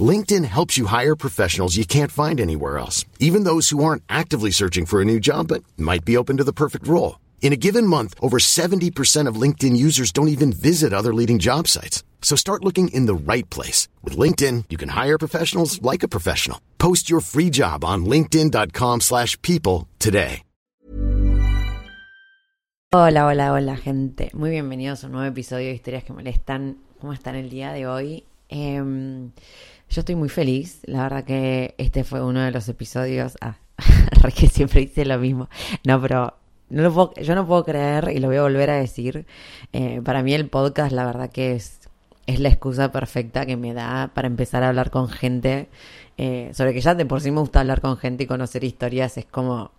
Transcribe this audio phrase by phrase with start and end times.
[0.00, 4.52] LinkedIn helps you hire professionals you can't find anywhere else, even those who aren't actively
[4.52, 7.18] searching for a new job but might be open to the perfect role.
[7.42, 11.66] In a given month, over 70% of LinkedIn users don't even visit other leading job
[11.66, 12.04] sites.
[12.22, 13.88] So start looking in the right place.
[14.04, 16.60] With LinkedIn, you can hire professionals like a professional.
[16.78, 20.42] Post your free job on linkedin.com slash people today.
[22.92, 24.30] Hola, hola, hola gente.
[24.34, 26.78] Muy bienvenidos a un nuevo episodio de Historias que Molestan.
[27.00, 28.24] ¿Cómo están el día de hoy?
[29.90, 30.80] Yo estoy muy feliz.
[30.84, 33.36] La verdad que este fue uno de los episodios.
[33.40, 33.56] Ah,
[34.34, 35.48] que siempre hice lo mismo.
[35.84, 36.34] No, pero
[36.70, 39.26] no lo puedo, yo no puedo creer y lo voy a volver a decir.
[39.72, 41.80] Eh, para mí el podcast, la verdad que es,
[42.26, 45.68] es la excusa perfecta que me da para empezar a hablar con gente.
[46.16, 49.18] Eh, sobre que ya de por sí me gusta hablar con gente y conocer historias.
[49.18, 49.72] Es como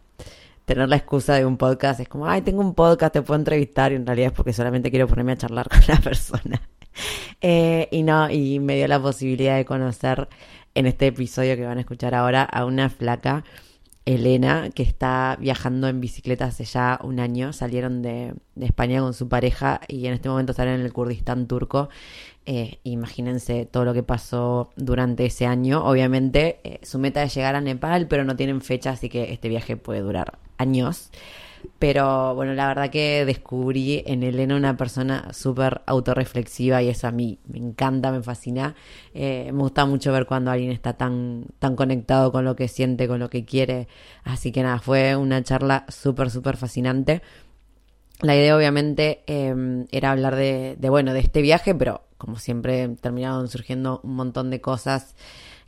[0.65, 2.01] tener la excusa de un podcast.
[2.01, 3.93] Es como, ay, tengo un podcast, te puedo entrevistar.
[3.93, 6.61] Y en realidad es porque solamente quiero ponerme a charlar con la persona.
[7.43, 10.29] Eh, y no, y me dio la posibilidad de conocer
[10.75, 13.43] en este episodio que van a escuchar ahora a una flaca,
[14.05, 17.53] Elena, que está viajando en bicicleta hace ya un año.
[17.53, 21.89] Salieron de, España con su pareja y en este momento están en el Kurdistán turco.
[22.45, 25.83] Eh, imagínense todo lo que pasó durante ese año.
[25.83, 29.49] Obviamente eh, su meta es llegar a Nepal, pero no tienen fecha, así que este
[29.49, 31.11] viaje puede durar años.
[31.79, 37.11] Pero bueno, la verdad que descubrí en Elena una persona súper autorreflexiva y eso a
[37.11, 38.75] mí me encanta, me fascina.
[39.13, 43.07] Eh, me gusta mucho ver cuando alguien está tan, tan conectado con lo que siente,
[43.07, 43.87] con lo que quiere.
[44.23, 47.21] Así que nada, fue una charla súper, súper fascinante.
[48.21, 52.87] La idea obviamente em, era hablar de, de, bueno, de este viaje, pero como siempre
[53.01, 55.15] terminaron surgiendo un montón de cosas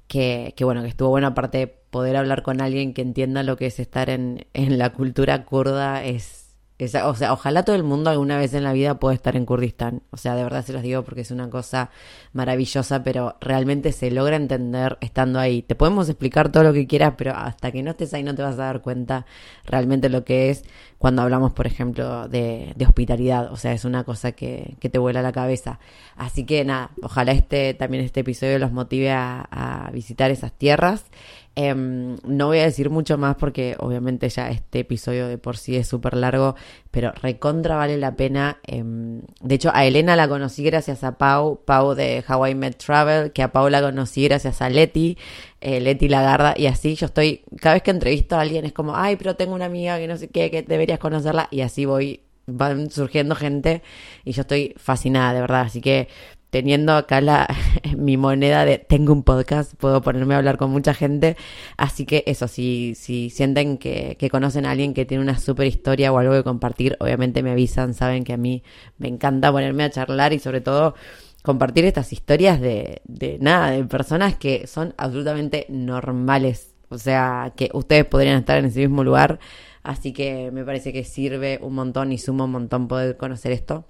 [0.08, 3.68] que, que, bueno, que estuvo bueno, aparte poder hablar con alguien que entienda lo que
[3.68, 6.43] es estar en, en la cultura kurda es
[6.86, 10.04] o sea, ojalá todo el mundo alguna vez en la vida pueda estar en Kurdistán.
[10.12, 11.90] O sea, de verdad se los digo porque es una cosa
[12.34, 15.62] maravillosa, pero realmente se logra entender estando ahí.
[15.62, 18.42] Te podemos explicar todo lo que quieras, pero hasta que no estés ahí no te
[18.42, 19.26] vas a dar cuenta
[19.66, 20.64] realmente lo que es
[20.98, 23.52] cuando hablamos, por ejemplo, de, hospitalidad.
[23.52, 25.80] O sea, es una cosa que, que, te vuela la cabeza.
[26.16, 31.06] Así que nada, ojalá este también este episodio los motive a visitar esas tierras.
[31.56, 35.75] Em, no voy a decir mucho más porque obviamente ya este episodio de por sí
[35.75, 36.56] es súper largo,
[36.90, 38.59] pero recontra vale la pena.
[38.66, 43.31] Em, de hecho, a Elena la conocí gracias a Pau, Pau de Hawaii Med Travel,
[43.34, 45.18] que a Pau la conocí gracias a Leti,
[45.62, 48.96] eh, Leti Lagarda, y así yo estoy, cada vez que entrevisto a alguien es como,
[48.96, 52.22] ay, pero tengo una amiga que no sé qué, que deberías conocerla, y así voy
[52.46, 53.84] van surgiendo gente
[54.25, 56.09] y yo estoy fascinada de verdad así que
[56.53, 57.47] teniendo acá la,
[57.97, 61.36] mi moneda de tengo un podcast, puedo ponerme a hablar con mucha gente.
[61.78, 66.13] Así que eso, si, si sienten que, conocen a alguien que tiene una super historia
[66.13, 68.62] o algo que compartir, obviamente me avisan, saben que a mí
[69.00, 70.94] me encanta ponerme a charlar y sobre todo
[71.42, 76.75] compartir estas historias de, de nada, de personas que son absolutamente normales.
[76.90, 79.40] O sea, que ustedes podrían estar en ese mismo lugar.
[79.81, 83.88] Así que me parece que sirve un montón y suma un montón poder conocer esto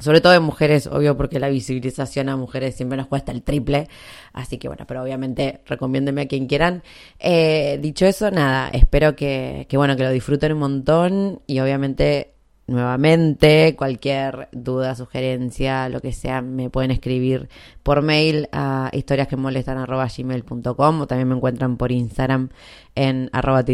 [0.00, 3.88] sobre todo en mujeres, obvio, porque la visibilización a mujeres siempre nos cuesta el triple.
[4.32, 6.82] Así que bueno, pero obviamente recomiéndeme a quien quieran.
[7.18, 12.34] Eh, dicho eso, nada, espero que, que, bueno, que lo disfruten un montón y obviamente
[12.70, 17.48] nuevamente cualquier duda, sugerencia, lo que sea, me pueden escribir
[17.82, 22.48] por mail a historiasquemolestan.gmail.com o también me encuentran por Instagram
[22.94, 23.64] en arroba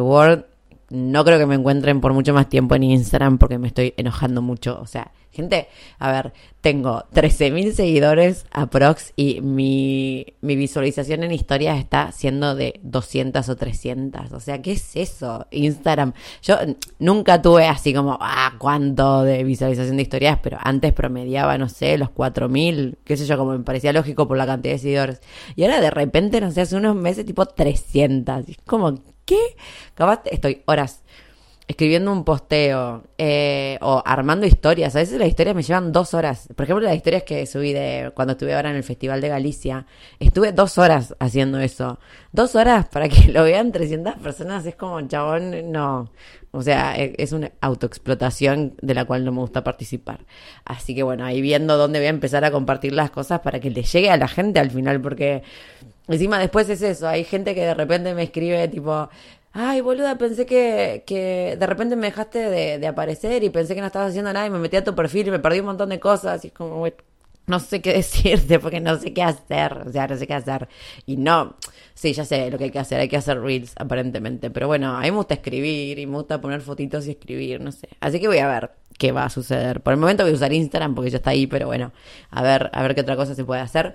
[0.00, 0.44] world.
[0.90, 4.42] No creo que me encuentren por mucho más tiempo en Instagram porque me estoy enojando
[4.42, 4.78] mucho.
[4.80, 5.68] O sea, Gente,
[6.00, 12.80] a ver, tengo 13.000 seguidores aprox y mi, mi visualización en historias está siendo de
[12.82, 14.32] 200 o 300.
[14.32, 15.46] O sea, ¿qué es eso?
[15.52, 16.14] Instagram.
[16.42, 16.56] Yo
[16.98, 21.96] nunca tuve así como, ah, cuánto de visualización de historias, pero antes promediaba, no sé,
[21.96, 25.20] los 4.000, qué sé yo, como me parecía lógico por la cantidad de seguidores.
[25.54, 28.48] Y ahora de repente, no sé, hace unos meses tipo 300.
[28.48, 28.98] Y es como,
[29.30, 29.56] ¿qué?
[29.94, 31.02] Capaz estoy horas
[31.70, 34.96] escribiendo un posteo eh, o armando historias.
[34.96, 36.48] A veces las historias me llevan dos horas.
[36.56, 39.86] Por ejemplo, las historias que subí de cuando estuve ahora en el Festival de Galicia,
[40.18, 42.00] estuve dos horas haciendo eso.
[42.32, 46.10] Dos horas para que lo vean 300 personas es como, chabón, no.
[46.50, 50.26] O sea, e, es una autoexplotación de la cual no me gusta participar.
[50.64, 53.70] Así que bueno, ahí viendo dónde voy a empezar a compartir las cosas para que
[53.70, 55.44] le llegue a la gente al final, porque
[56.08, 59.08] encima después es eso, hay gente que de repente me escribe tipo
[59.52, 63.80] ay, boluda, pensé que, que de repente me dejaste de, de aparecer y pensé que
[63.80, 65.88] no estabas haciendo nada y me metí a tu perfil y me perdí un montón
[65.88, 66.86] de cosas y es como,
[67.50, 70.68] no sé qué decirte porque no sé qué hacer, o sea, no sé qué hacer.
[71.04, 71.56] Y no,
[71.94, 74.96] sí, ya sé lo que hay que hacer, hay que hacer reels aparentemente, pero bueno,
[74.96, 77.88] a mí me gusta escribir y me gusta poner fotitos y escribir, no sé.
[78.00, 79.80] Así que voy a ver qué va a suceder.
[79.80, 81.92] Por el momento voy a usar Instagram porque ya está ahí, pero bueno,
[82.30, 83.94] a ver, a ver qué otra cosa se puede hacer.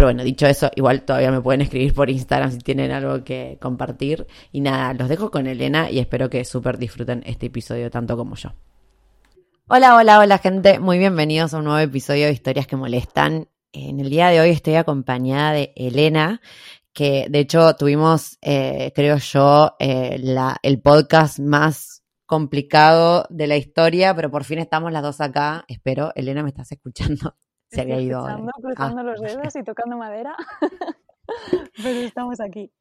[0.00, 3.58] Pero bueno, dicho eso, igual todavía me pueden escribir por Instagram si tienen algo que
[3.60, 4.26] compartir.
[4.50, 8.34] Y nada, los dejo con Elena y espero que súper disfruten este episodio tanto como
[8.34, 8.54] yo.
[9.68, 13.48] Hola, hola, hola gente, muy bienvenidos a un nuevo episodio de Historias que Molestan.
[13.72, 16.40] En el día de hoy estoy acompañada de Elena,
[16.94, 20.18] que de hecho tuvimos, eh, creo yo, eh,
[20.62, 25.66] el podcast más complicado de la historia, pero por fin estamos las dos acá.
[25.68, 27.34] Espero, Elena, ¿me estás escuchando?
[27.70, 28.26] Se había ido.
[28.60, 29.04] Cruzando ah.
[29.04, 30.36] los dedos y tocando madera.
[31.82, 32.72] Pero estamos aquí.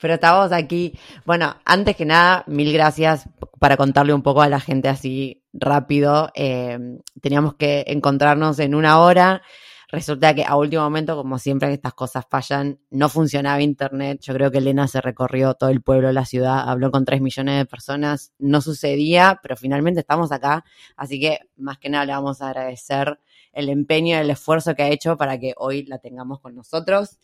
[0.00, 0.98] Pero estamos aquí.
[1.24, 3.28] Bueno, antes que nada, mil gracias
[3.58, 6.30] para contarle un poco a la gente así rápido.
[6.34, 6.78] Eh,
[7.20, 9.42] teníamos que encontrarnos en una hora.
[9.88, 14.20] Resulta que a último momento, como siempre que estas cosas fallan, no funcionaba internet.
[14.20, 17.58] Yo creo que Elena se recorrió todo el pueblo, la ciudad, habló con tres millones
[17.58, 18.32] de personas.
[18.38, 20.64] No sucedía, pero finalmente estamos acá.
[20.96, 23.20] Así que más que nada le vamos a agradecer
[23.56, 27.18] el empeño el esfuerzo que ha hecho para que hoy la tengamos con nosotros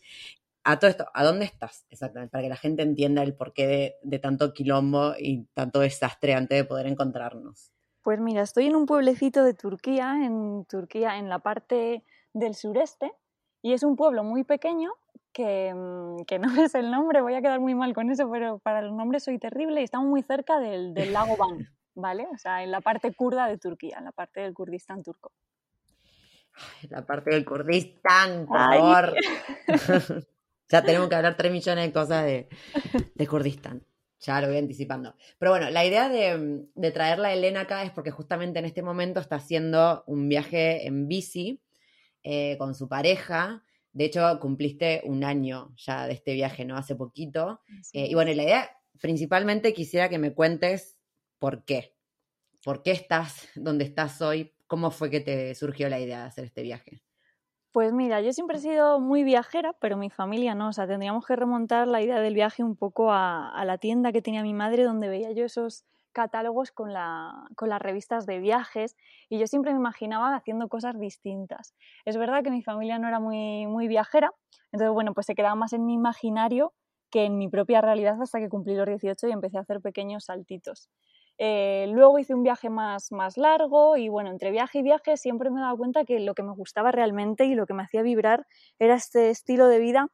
[0.63, 2.31] a todo esto, ¿a dónde estás exactamente?
[2.31, 6.63] Para que la gente entienda el porqué de, tanto quilombo y tanto desastre antes de
[6.63, 7.71] poder encontrarnos.
[8.01, 12.03] Pues mira, estoy en un pueblecito de Turquía, en Turquía, en la parte
[12.33, 13.11] del sureste,
[13.61, 14.91] y es un pueblo muy pequeño
[15.31, 18.59] que, mm, que, no es el nombre, voy a quedar muy mal con eso, pero
[18.59, 21.57] para los nombres soy terrible y estamos muy cerca del, del lago Van,
[21.95, 22.27] ¿vale?
[22.33, 25.31] O sea, en la parte kurda de Turquía, en la parte del Kurdistán turco.
[26.89, 29.15] La parte del Kurdistán, por favor.
[30.69, 32.47] Ya tenemos que hablar tres millones de cosas de,
[33.13, 33.85] de Kurdistán.
[34.19, 35.15] Ya lo voy anticipando.
[35.37, 38.81] Pero bueno, la idea de, de traerla a Elena acá es porque justamente en este
[38.81, 41.61] momento está haciendo un viaje en bici
[42.23, 43.63] eh, con su pareja.
[43.91, 46.77] De hecho, cumpliste un año ya de este viaje, ¿no?
[46.77, 47.61] Hace poquito.
[47.91, 50.97] Eh, y bueno, la idea, principalmente quisiera que me cuentes
[51.37, 51.93] por qué.
[52.63, 54.53] ¿Por qué estás donde estás hoy?
[54.73, 57.03] ¿Cómo fue que te surgió la idea de hacer este viaje?
[57.71, 60.69] Pues mira, yo siempre he sido muy viajera, pero mi familia no.
[60.69, 64.23] O sea, tendríamos que remontar la idea del viaje un poco a, la tienda que
[64.23, 68.95] tenía mi madre, donde veía yo esos catálogos con, la, con las revistas de viajes
[69.29, 71.75] y yo siempre me imaginaba haciendo cosas distintas.
[72.05, 74.31] Es verdad que mi familia no era muy, muy viajera,
[74.71, 76.73] entonces bueno, pues se quedaba más en mi imaginario
[77.11, 80.25] que en mi propia realidad hasta que cumplí los 18 y empecé a hacer pequeños
[80.25, 80.89] saltitos.
[81.39, 85.49] Eh, luego hice un viaje más, más largo y bueno, entre viaje y viaje siempre
[85.49, 88.03] me he dado cuenta que lo que me gustaba realmente y lo que me hacía
[88.03, 88.45] vibrar
[88.79, 90.07] era este estilo de vida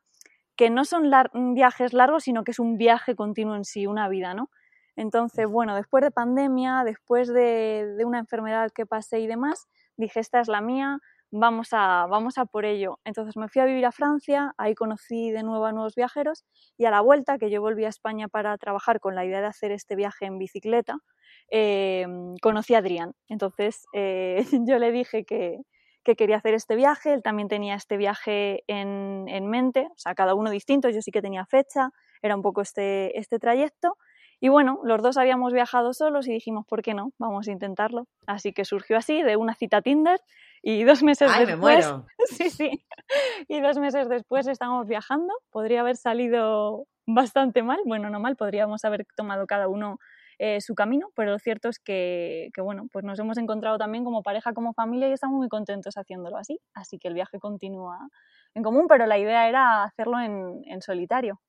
[0.55, 1.09] que no son
[1.55, 4.49] viajes largos, sino que es un viaje continuo en sí, una vida, ¿no?
[4.97, 10.19] Entonces, bueno, después de pandemia, después de, de una enfermedad que pasé y demás, dije,
[10.19, 10.99] esta es la mía,
[11.31, 12.99] vamos a, vamos a por ello.
[13.05, 16.45] Entonces me fui a vivir a Francia, ahí conocí de nuevo a nuevos viajeros
[16.77, 19.47] y a la vuelta, que yo volví a España para trabajar con la idea de
[19.47, 20.97] hacer este viaje en bicicleta,
[21.51, 22.05] eh,
[22.41, 23.13] conocí a Adrián.
[23.27, 25.59] Entonces eh, yo le dije que,
[26.03, 30.15] que, quería hacer este viaje, él también tenía este viaje en, en, mente, o sea,
[30.15, 31.91] cada uno distinto, yo sí que tenía fecha,
[32.21, 33.97] era un poco este, este trayecto.
[34.41, 37.11] Y bueno, los dos habíamos viajado solos y dijimos, ¿por qué no?
[37.17, 38.07] Vamos a intentarlo.
[38.25, 40.21] Así que surgió así, de una cita Tinder,
[40.61, 41.85] y dos meses Ay, después.
[41.85, 42.05] Me muero.
[42.37, 42.85] Sí, sí.
[43.47, 45.33] Y dos meses después estamos viajando.
[45.51, 47.79] Podría haber salido bastante mal.
[47.85, 49.97] Bueno, no mal, podríamos haber tomado cada uno
[50.37, 54.05] eh, su camino, pero lo cierto es que, que, bueno, pues nos hemos encontrado también
[54.05, 56.59] como pareja, como familia y estamos muy contentos haciéndolo así.
[56.73, 58.07] Así que el viaje continúa
[58.53, 61.41] en común, pero la idea era hacerlo en, en solitario.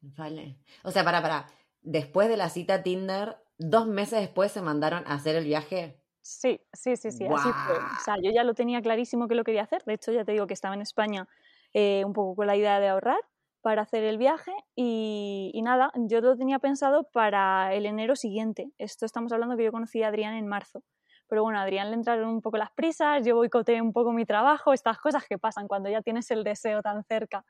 [0.00, 0.58] Vale.
[0.82, 1.46] O sea, para, para.
[1.82, 6.00] Después de la cita Tinder, dos meses después se mandaron a hacer el viaje.
[6.26, 7.76] Sí, sí, sí, sí, así fue.
[7.76, 9.84] O sea, yo ya lo tenía clarísimo que lo quería hacer.
[9.84, 11.28] De hecho, ya te digo que estaba en España
[11.72, 13.20] eh, un poco con la idea de ahorrar
[13.60, 18.72] para hacer el viaje y, y, nada, yo lo tenía pensado para el enero siguiente.
[18.76, 20.82] Esto estamos hablando que yo conocí a Adrián en marzo.
[21.28, 24.24] Pero bueno, a Adrián le entraron un poco las prisas, yo boicoteé un poco mi
[24.24, 27.44] trabajo, estas cosas que pasan cuando ya tienes el deseo tan cerca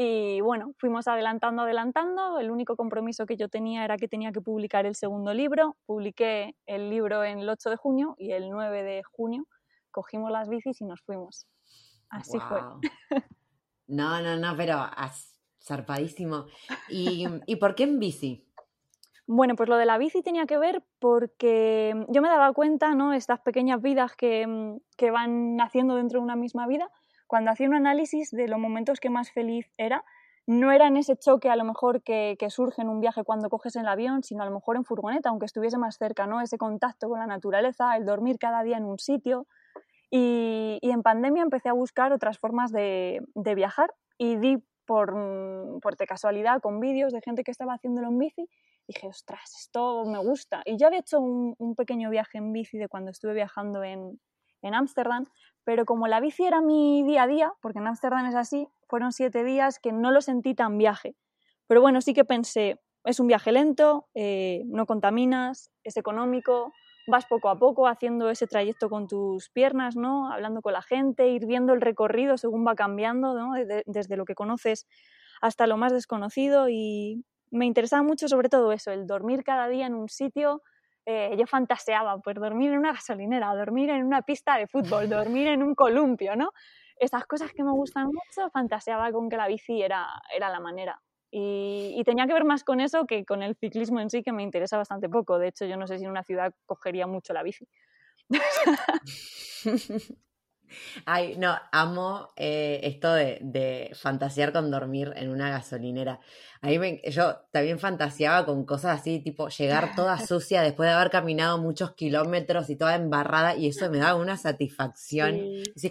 [0.00, 2.38] y bueno, fuimos adelantando, adelantando.
[2.38, 5.76] El único compromiso que yo tenía era que tenía que publicar el segundo libro.
[5.86, 9.48] Publiqué el libro en el 8 de junio y el 9 de junio
[9.90, 11.48] cogimos las bicis y nos fuimos.
[12.10, 12.60] Así fue.
[13.88, 14.78] No, no, no, pero
[15.60, 16.46] zarpadísimo.
[16.88, 18.46] ¿Y, ¿Y por qué en bici?
[19.26, 23.14] Bueno, pues lo de la bici tenía que ver porque yo me daba cuenta, ¿no?
[23.14, 26.88] Estas pequeñas vidas que, que van naciendo dentro de una misma vida,
[27.28, 30.04] cuando hacía un análisis de los momentos que más feliz era,
[30.46, 33.76] no era en ese choque a lo mejor que, surge en un viaje cuando coges
[33.76, 36.40] el avión, sino a lo mejor en furgoneta, aunque estuviese más cerca, ¿no?
[36.40, 39.46] Ese contacto con la naturaleza, el dormir cada día en un sitio.
[40.10, 45.12] Y, en pandemia empecé a buscar otras formas de, viajar y di por,
[45.82, 48.48] por de casualidad con vídeos de gente que estaba haciéndolo en bici.
[48.86, 50.62] Dije, ostras, esto me gusta.
[50.64, 54.18] Y yo había hecho un, un pequeño viaje en bici de cuando estuve viajando en
[54.62, 55.26] Ámsterdam,
[55.64, 59.12] pero como la bici era mi día a día, porque en Ámsterdam es así, fueron
[59.12, 61.14] siete días que no lo sentí tan viaje.
[61.66, 66.72] Pero bueno, sí que pensé, es un viaje lento, eh, no contaminas, es económico,
[67.06, 70.30] vas poco a poco haciendo ese trayecto con tus piernas, ¿no?
[70.30, 73.52] Hablando con la gente, ir viendo el recorrido según va cambiando, ¿no?
[73.86, 74.86] desde lo que conoces
[75.40, 79.86] hasta lo más desconocido y me interesaba mucho sobre todo eso, el dormir cada día
[79.86, 80.62] en un sitio
[81.10, 85.46] eh, yo fantaseaba por dormir en una gasolinera, dormir en una pista de fútbol, dormir
[85.46, 86.50] en un columpio, ¿no?
[87.00, 91.00] Esas cosas que me gustan mucho, fantaseaba con que la bici era, era la manera.
[91.30, 94.32] Y, y, tenía que ver más con eso que con el ciclismo en sí, que
[94.32, 95.38] me interesa bastante poco.
[95.38, 97.66] De hecho, yo no sé si en una ciudad cogería mucho la bici.
[101.04, 106.20] Ay, no, amo eh, esto de, fantasear con dormir en una gasolinera.
[106.60, 111.10] A mí yo también fantaseaba con cosas así, tipo llegar toda sucia después de haber
[111.10, 115.38] caminado muchos kilómetros y toda embarrada, y eso me daba una satisfacción.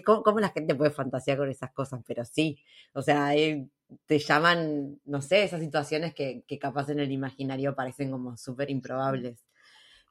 [0.04, 2.00] ¿cómo, la gente puede fantasear con esas cosas?
[2.06, 2.58] Pero sí,
[2.92, 3.66] o sea, eh,
[4.06, 8.70] te llaman, no sé, esas situaciones que, que capaz en el imaginario parecen como súper
[8.70, 9.44] improbables.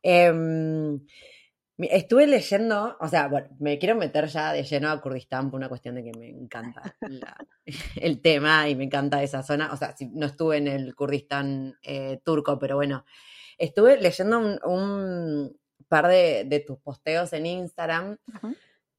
[0.04, 0.32] Eh,
[1.80, 5.70] Estuve leyendo, o sea, bueno, me quiero meter ya de lleno a Kurdistán por una
[5.70, 6.96] cuestión de que me encanta
[7.96, 9.72] el tema y me encanta esa zona.
[9.72, 13.06] O sea, no estuve en el Kurdistán eh, turco, pero bueno,
[13.60, 15.56] estuve leyendo un,
[15.88, 18.18] par de, tus posteos en Instagram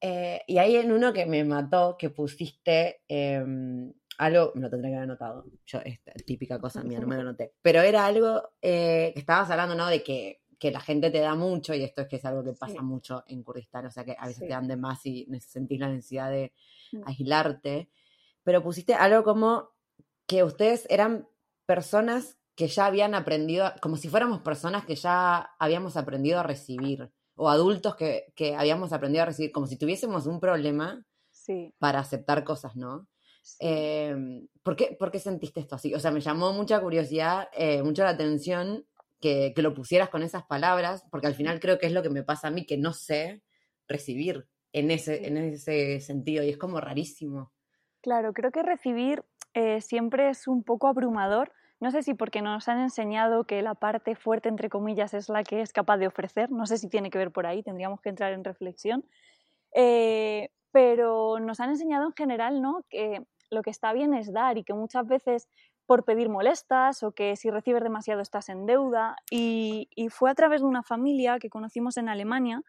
[0.00, 4.90] eh, y hay en uno que me mató que pusiste em, algo, me lo tendré
[4.90, 8.50] que haber anotado, yo, esta típica cosa mía, no me lo noté, pero era algo
[8.62, 9.88] eh, que estabas hablando, ¿no?
[9.88, 12.52] De que que la gente te da mucho, y esto es que es algo que
[12.52, 15.78] pasa mucho en Kurdistán, o sea que a veces te dan de más y sentís
[15.78, 16.52] la necesidad de
[16.92, 17.02] mm.
[17.06, 17.90] aislarte,
[18.42, 19.70] pero pusiste algo como
[20.26, 21.28] que ustedes eran
[21.64, 27.10] personas que ya habían aprendido, como si fuéramos personas que ya habíamos aprendido a recibir,
[27.36, 31.04] o adultos que, habíamos aprendido a recibir, como si tuviésemos un problema
[31.78, 33.06] para aceptar cosas, ¿no?
[33.60, 35.94] Em, ¿por, qué, sentiste esto así?
[35.94, 38.84] O sea, me llamó mucha curiosidad, eh, mucha la atención
[39.20, 42.22] que, lo pusieras con esas palabras, porque al final creo que es lo que me
[42.22, 43.42] pasa a mí, que no sé
[43.86, 47.52] recibir en ese, en ese sentido, y es como rarísimo.
[48.00, 51.52] Claro, creo que recibir eh, siempre es un poco abrumador.
[51.80, 55.44] No sé si porque nos han enseñado que la parte fuerte, entre comillas, es la
[55.44, 56.50] que es capaz de ofrecer.
[56.50, 59.04] No sé si tiene que ver por ahí, tendríamos que entrar en reflexión.
[59.74, 62.84] Eh, pero nos han enseñado en general ¿no?
[62.88, 65.48] que lo que está bien es dar y que muchas veces
[65.88, 69.16] por pedir molestas o que si recibes demasiado estás en deuda.
[69.30, 72.60] Y, fue a través de una familia que conocimos en Alemania,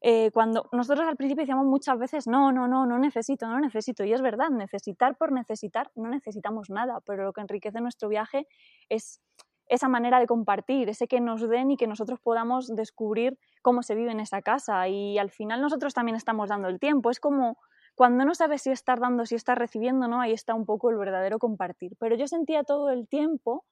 [0.00, 4.04] eh, cuando nosotros al principio decíamos muchas veces, no, no, no, no necesito, no necesito.
[4.04, 8.46] Y es verdad, necesitar por necesitar no necesitamos nada, pero lo que enriquece nuestro viaje
[8.88, 9.20] es
[9.68, 13.94] esa manera de compartir, ese que nos den y que nosotros podamos descubrir cómo se
[13.94, 14.88] vive en esa casa.
[14.88, 17.10] Y al final nosotros también estamos dando el tiempo.
[17.10, 17.58] Es como
[17.96, 20.20] cuando no sabes si estás dando, si estás recibiendo, ¿no?
[20.20, 21.96] Ahí está un poco el verdadero compartir.
[21.98, 23.64] Pero yo sentía todo el tiempo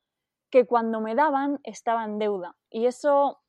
[0.51, 2.57] que cuando me daban estaba en deuda.
[2.71, 3.43] Y eso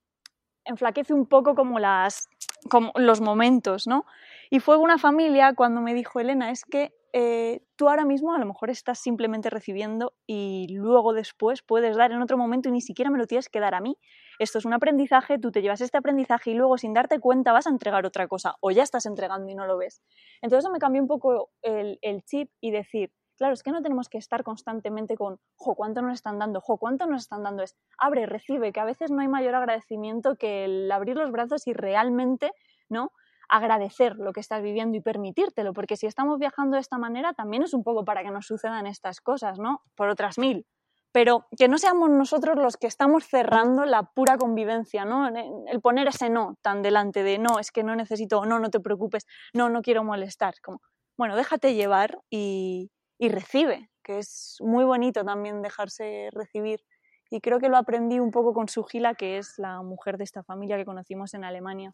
[0.65, 2.27] enflaquece un poco como, las,
[2.69, 4.05] como los momentos, ¿no?
[4.49, 8.39] Y fue una familia cuando me dijo, Elena, es que eh, tú ahora mismo a
[8.39, 12.81] lo mejor estás simplemente recibiendo y luego después puedes dar en otro momento y ni
[12.81, 13.97] siquiera me lo tienes que dar a mí.
[14.37, 17.67] Esto es un aprendizaje, tú te llevas este aprendizaje y luego sin darte cuenta vas
[17.67, 20.01] a entregar otra cosa o ya estás entregando y no lo ves.
[20.41, 24.09] Entonces eso me cambió un poco el, chip y decir, claro, es que no tenemos
[24.09, 26.59] que estar constantemente con, jo, ¿cuánto nos están dando?
[26.59, 27.63] Jo, ¿cuánto nos están dando?
[27.63, 31.65] Es, abre, recibe, que a veces no hay mayor agradecimiento que el abrir los brazos
[31.65, 32.51] y realmente,
[32.89, 33.13] ¿no?
[33.49, 37.63] Agradecer lo que estás viviendo y permitírtelo, porque si estamos viajando de esta manera también
[37.63, 39.81] es un poco para que nos sucedan estas cosas, ¿no?
[39.95, 40.65] Por otras mil.
[41.11, 45.29] Pero que no seamos nosotros los que estamos cerrando la pura convivencia, ¿no?
[45.29, 48.81] El poner ese no tan delante de no, es que no necesito, no, no te
[48.81, 50.55] preocupes, no, no quiero molestar.
[50.61, 50.81] Como,
[51.17, 56.83] bueno, déjate llevar y, y recibe, que es muy bonito también dejarse recibir.
[57.29, 60.43] Y creo que lo aprendí un poco con Sugila, que es la mujer de esta
[60.43, 61.93] familia que conocimos en Alemania.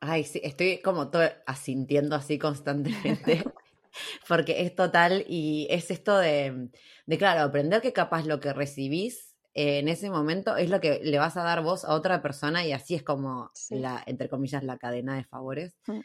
[0.00, 3.44] Ay, sí, estoy como todo asintiendo así constantemente,
[4.28, 6.68] porque es total y es esto de,
[7.06, 11.18] de, claro, aprender que capaz lo que recibís en ese momento es lo que le
[11.18, 14.78] vas a dar vos a otra persona y así es como la, entre comillas, la
[14.78, 15.76] cadena de favores.
[15.86, 16.00] Mm.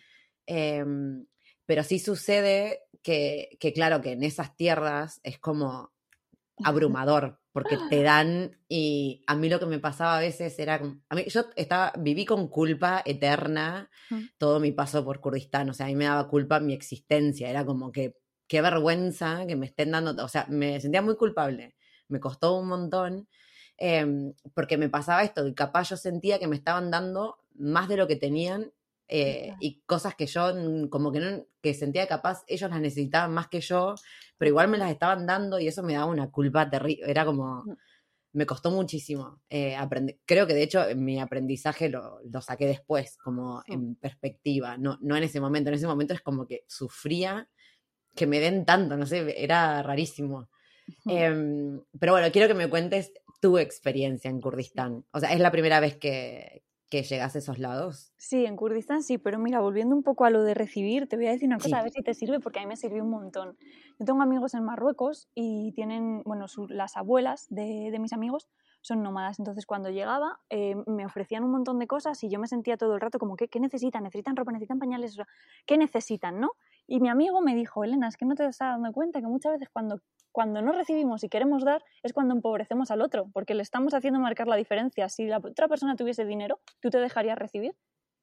[0.47, 1.25] Em,
[1.65, 5.91] pero sí sucede que, que, claro, que en esas tierras es como
[6.63, 10.75] abrumador, porque te dan, y a mí lo que me pasaba a veces era,
[11.09, 13.89] a mí, yo estaba, viví con culpa eterna
[14.37, 17.65] todo mi paso por Kurdistán, o sea, a mí me daba culpa mi existencia, era
[17.65, 18.15] como que,
[18.47, 21.75] qué vergüenza que me estén dando, o sea, me sentía muy culpable,
[22.07, 23.27] me costó un montón,
[23.77, 27.97] em, porque me pasaba esto, y capaz yo sentía que me estaban dando más de
[27.97, 28.71] lo que tenían
[29.09, 30.53] eh, y cosas que yo
[30.89, 33.95] como que no, que sentía capaz ellos las necesitaban más que yo,
[34.37, 37.63] pero igual me las estaban dando y eso me daba una culpa terrible, era como,
[37.63, 37.75] mm.
[38.33, 43.17] me costó muchísimo eh, aprender, creo que de hecho mi aprendizaje lo, lo saqué después,
[43.17, 47.49] como en perspectiva, no, no en ese momento, en ese momento es como que sufría
[48.15, 50.49] que me den tanto, no sé, era rarísimo.
[51.05, 55.05] Em, pero bueno, quiero que me cuentes tu experiencia en Kurdistán.
[55.11, 58.13] O sea, ¿es la primera vez que, que llegas a esos lados?
[58.17, 61.27] Sí, en Kurdistán sí, pero mira, volviendo un poco a lo de recibir, te voy
[61.27, 63.09] a decir una cosa, a ver si te sirve, porque a mí me sirvió un
[63.09, 63.57] montón.
[63.99, 68.49] Yo tengo amigos en Marruecos y tienen, bueno, las abuelas de, mis amigos
[68.81, 72.47] son nómadas, entonces cuando llegaba eh, me ofrecían un montón de cosas y yo me
[72.47, 74.03] sentía todo el rato como, ¿qué, qué necesitan?
[74.03, 74.51] ¿Necesitan ropa?
[74.51, 75.17] ¿Necesitan pañales?
[75.65, 76.39] ¿Qué necesitan?
[76.39, 76.51] ¿no?
[76.87, 79.53] Y mi amigo me dijo, Elena, es que no te estás dando cuenta que muchas
[79.53, 83.63] veces cuando, cuando no recibimos y queremos dar es cuando empobrecemos al otro, porque le
[83.63, 85.07] estamos haciendo marcar la diferencia.
[85.07, 87.75] Si la otra persona tuviese dinero, ¿tú te dejarías recibir?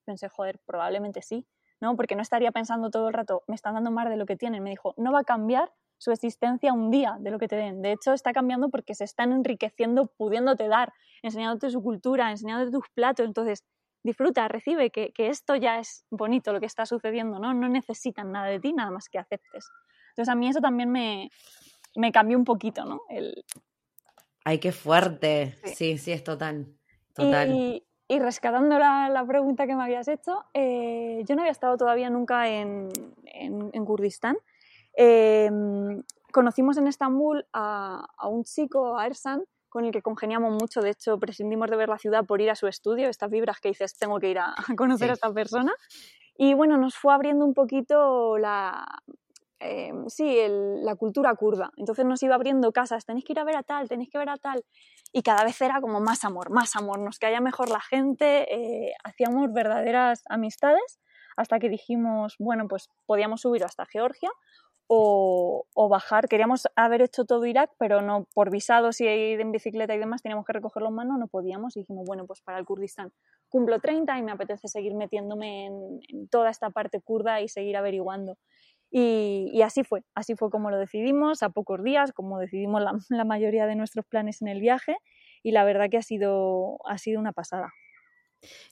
[0.05, 1.47] Pensé, joder, probablemente sí,
[1.81, 1.97] ¿no?
[1.97, 4.63] Porque no estaría pensando todo el rato, me están dando más de lo que tienen.
[4.63, 7.83] Me dijo, no va a cambiar su existencia un día de lo que te den.
[7.83, 12.89] De hecho, está cambiando porque se están enriqueciendo pudiéndote dar, enseñándote su cultura, enseñándote tus
[12.95, 13.27] platos.
[13.27, 13.65] Entonces,
[14.03, 17.53] disfruta, recibe, que, esto ya es bonito lo que está sucediendo, ¿no?
[17.53, 19.69] No necesitan nada de ti, nada más que aceptes.
[20.11, 21.31] Entonces a mí eso también me,
[21.97, 23.03] me cambió un poquito, ¿no?
[23.09, 23.45] El...
[24.45, 25.59] Ay, qué fuerte.
[25.65, 26.67] Sí, sí, es total.
[27.15, 27.51] total.
[27.51, 32.11] Y, y rescatando la, pregunta que me habías hecho, eh, yo no había estado todavía
[32.11, 32.89] nunca en,
[33.25, 34.37] en, Kurdistán.
[34.95, 36.03] Em,
[36.33, 40.81] conocimos en Estambul a, a un chico, a Ersan, con el que congeniamos mucho.
[40.81, 43.69] De hecho, prescindimos de ver la ciudad por ir a su estudio, estas vibras que
[43.69, 45.73] dices, tengo que ir a, conocer a esta persona.
[46.37, 48.89] Y bueno, nos fue abriendo un poquito la,
[49.61, 51.71] eh, sí, la cultura kurda.
[51.77, 54.31] Entonces nos iba abriendo casas, tenéis que ir a ver a tal, tenéis que ver
[54.31, 54.65] a tal.
[55.13, 58.93] Y cada vez era como más amor, más amor, nos caía mejor la gente, eh,
[59.05, 61.01] hacíamos verdaderas amistades
[61.37, 64.31] hasta que dijimos, bueno, pues podíamos subir hasta Georgia
[64.93, 66.29] o, bajar.
[66.29, 70.21] Queríamos haber hecho todo Irak, pero no por visados y ir en bicicleta y demás,
[70.21, 71.77] teníamos que recogerlo en mano, no podíamos.
[71.77, 73.13] Y dijimos, bueno, pues para el Kurdistán
[73.49, 78.37] cumplo 30 y me apetece seguir metiéndome en, toda esta parte kurda y seguir averiguando.
[78.91, 83.25] Y, así fue, así fue como lo decidimos, a pocos días, como decidimos la, la
[83.25, 84.97] mayoría de nuestros planes en el viaje.
[85.43, 87.73] Y la verdad que ha sido, ha sido una pasada.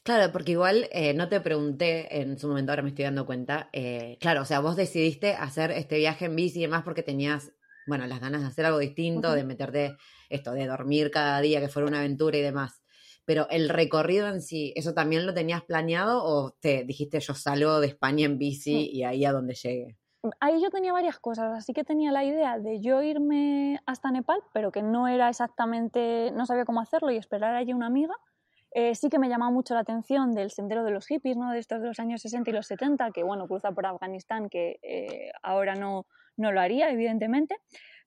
[0.02, 3.68] Claro, porque igual eh, no te pregunté en su momento, ahora me estoy dando cuenta.
[3.72, 7.52] Eh, claro, o sea, vos decidiste hacer este viaje en bici y demás porque tenías,
[7.86, 9.96] bueno, las ganas de hacer algo distinto, de meterte
[10.30, 12.82] esto, de dormir cada día, que fuera una aventura y demás.
[13.26, 17.80] Pero el recorrido en sí, ¿eso también lo tenías planeado o te dijiste yo salgo
[17.80, 19.98] de España en bici y ahí a donde llegue?
[20.40, 24.40] Ahí yo tenía varias cosas, así que tenía la idea de yo irme hasta Nepal,
[24.52, 28.14] pero que no era exactamente, no sabía cómo hacerlo y esperar allí una amiga
[28.72, 31.52] eh, sí que me llamaba mucho la atención del sendero de los hippies, ¿no?
[31.52, 34.78] de estos de los años 60 y los 70, que bueno, cruza por Afganistán, que
[34.82, 37.56] eh, ahora no, no lo haría, evidentemente.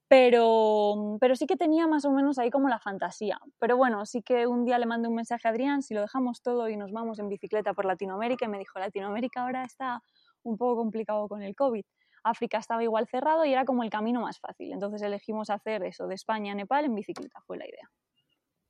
[0.08, 3.40] Pero, pero sí que tenía más o menos ahí como la fantasía.
[3.60, 6.42] Pero bueno, sí que un día le mandé un mensaje a Adrián, si lo dejamos
[6.42, 10.04] todo y nos vamos en bicicleta por Latinoamérica, y me dijo, Latinoamérica ahora está
[10.44, 11.86] un poco complicado con el COVID.
[12.24, 14.72] África estaba igual cerrado y era como el camino más fácil.
[14.72, 17.90] Entonces elegimos hacer eso de España a Nepal en bicicleta, fue la idea.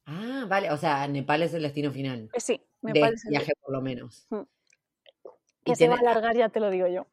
[0.06, 2.30] Ah, vale, o sea, Nepal es el destino final.
[2.34, 4.28] Eh, sí, Nepal es el viaje por lo menos.
[4.30, 4.42] Mm.
[5.64, 7.06] Que se va a alargar, ya te lo digo yo.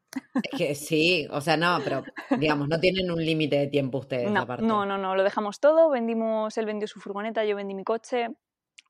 [0.56, 2.02] que sí, o sea, no, pero
[2.38, 4.64] digamos, no tienen un límite de tiempo ustedes no, aparte.
[4.64, 8.30] No, no, no, lo dejamos todo, vendimos, él vendió su furgoneta, yo vendí mi coche,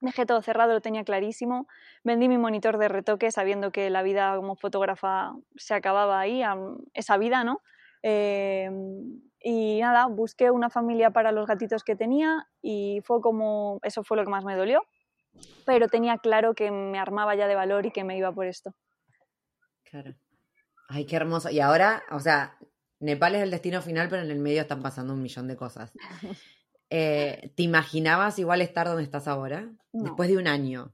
[0.00, 1.66] dejé todo cerrado, lo tenía clarísimo,
[2.04, 6.42] vendí mi monitor de retoque sabiendo que la vida como fotógrafa se acababa ahí,
[6.94, 7.60] esa vida, ¿no?
[8.02, 8.70] Eh,
[9.40, 14.16] y nada, busqué una familia para los gatitos que tenía y fue como, eso fue
[14.16, 14.82] lo que más me dolió,
[15.64, 18.74] pero tenía claro que me armaba ya de valor y que me iba por esto.
[19.84, 20.14] Claro.
[20.88, 21.50] Ay, qué hermoso.
[21.50, 22.58] Y ahora, o sea,
[23.00, 25.92] Nepal es el destino final, pero en el medio están pasando un millón de cosas.
[26.90, 29.70] Eh, ¿Te imaginabas igual estar donde estás ahora?
[30.02, 30.90] Después de un año,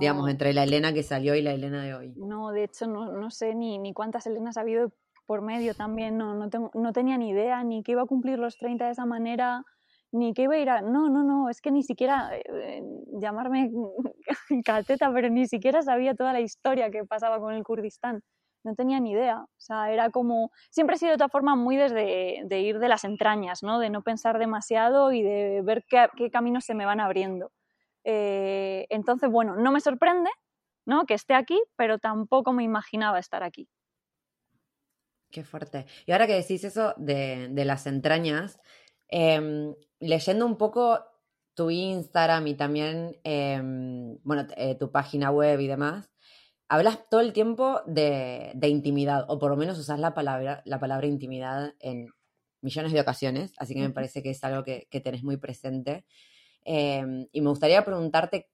[0.00, 2.14] digamos, entre la Elena que salió y la Elena de hoy.
[2.16, 4.92] No, de hecho, no, no sé ni, ni cuántas Elenas ha habido
[5.28, 8.38] por medio también, no, no, tengo, no tenía ni idea ni que iba a cumplir
[8.38, 9.62] los 30 de esa manera,
[10.10, 10.80] ni que iba a ir a...
[10.80, 12.82] No, no, no, es que ni siquiera eh,
[13.20, 13.70] llamarme
[14.64, 18.22] cateta, pero ni siquiera sabía toda la historia que pasaba con el Kurdistán.
[18.64, 19.40] no tenía ni idea.
[19.42, 22.88] O sea, era como, siempre he sido de otra forma muy desde de ir de
[22.88, 23.78] las entrañas, ¿no?
[23.78, 27.52] De no pensar demasiado y de ver qué, caminos se me van abriendo.
[28.10, 30.30] Eh, entonces, bueno, no me sorprende,
[30.86, 31.04] ¿no?
[31.04, 33.68] Que esté aquí, pero tampoco me imaginaba estar aquí.
[35.30, 35.84] Qué fuerte.
[36.06, 38.58] Y ahora que decís eso de, las entrañas,
[39.08, 41.04] em, leyendo un poco
[41.52, 46.10] tu Instagram y también, em, bueno, eh, tu página web y demás,
[46.66, 51.06] hablas todo el tiempo de, intimidad, o por lo menos usas la palabra, la palabra
[51.06, 52.06] intimidad en
[52.62, 56.06] millones de ocasiones, así que me parece que es algo que, que tenés muy presente.
[56.70, 58.50] Em, y me gustaría preguntarte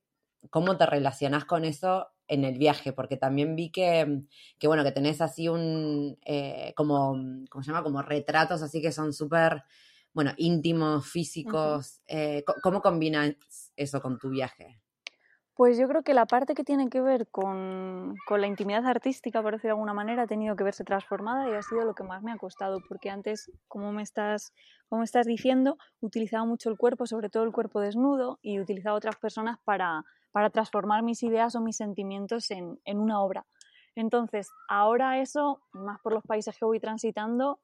[0.49, 4.23] cómo te relacionás con eso en el viaje, porque también vi que,
[4.57, 7.17] que bueno, que tenés así un, eh, como,
[7.51, 7.83] ¿cómo se llama?
[7.83, 9.65] Como retratos así que son súper,
[10.13, 12.03] bueno, íntimos, físicos.
[12.07, 13.35] Eh, ¿Cómo combinas
[13.75, 14.81] eso con tu viaje?
[15.57, 19.41] Pues yo creo que la parte que tiene que ver con, con, la intimidad artística,
[19.41, 22.03] por decirlo de alguna manera, ha tenido que verse transformada y ha sido lo que
[22.03, 24.53] más me ha costado, porque antes, como me estás,
[24.89, 29.15] como estás diciendo, utilizaba mucho el cuerpo, sobre todo el cuerpo desnudo, y utilizaba otras
[29.17, 33.47] personas para, para transformar mis ideas o mis sentimientos en, en una obra.
[33.95, 37.61] Entonces, ahora eso, más por los países que voy transitando,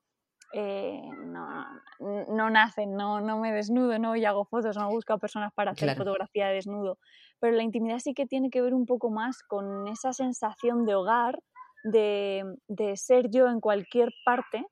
[0.53, 1.65] eh, no,
[2.01, 5.73] no, nacen, no, no me desnudo, no y hago fotos, no busco a personas para
[5.73, 6.99] hacer fotografía de desnudo.
[7.41, 10.95] Pero la intimidad sí que tiene que ver un poco más con esa sensación de
[10.95, 11.39] hogar,
[11.85, 14.67] de, de ser yo en cualquier parte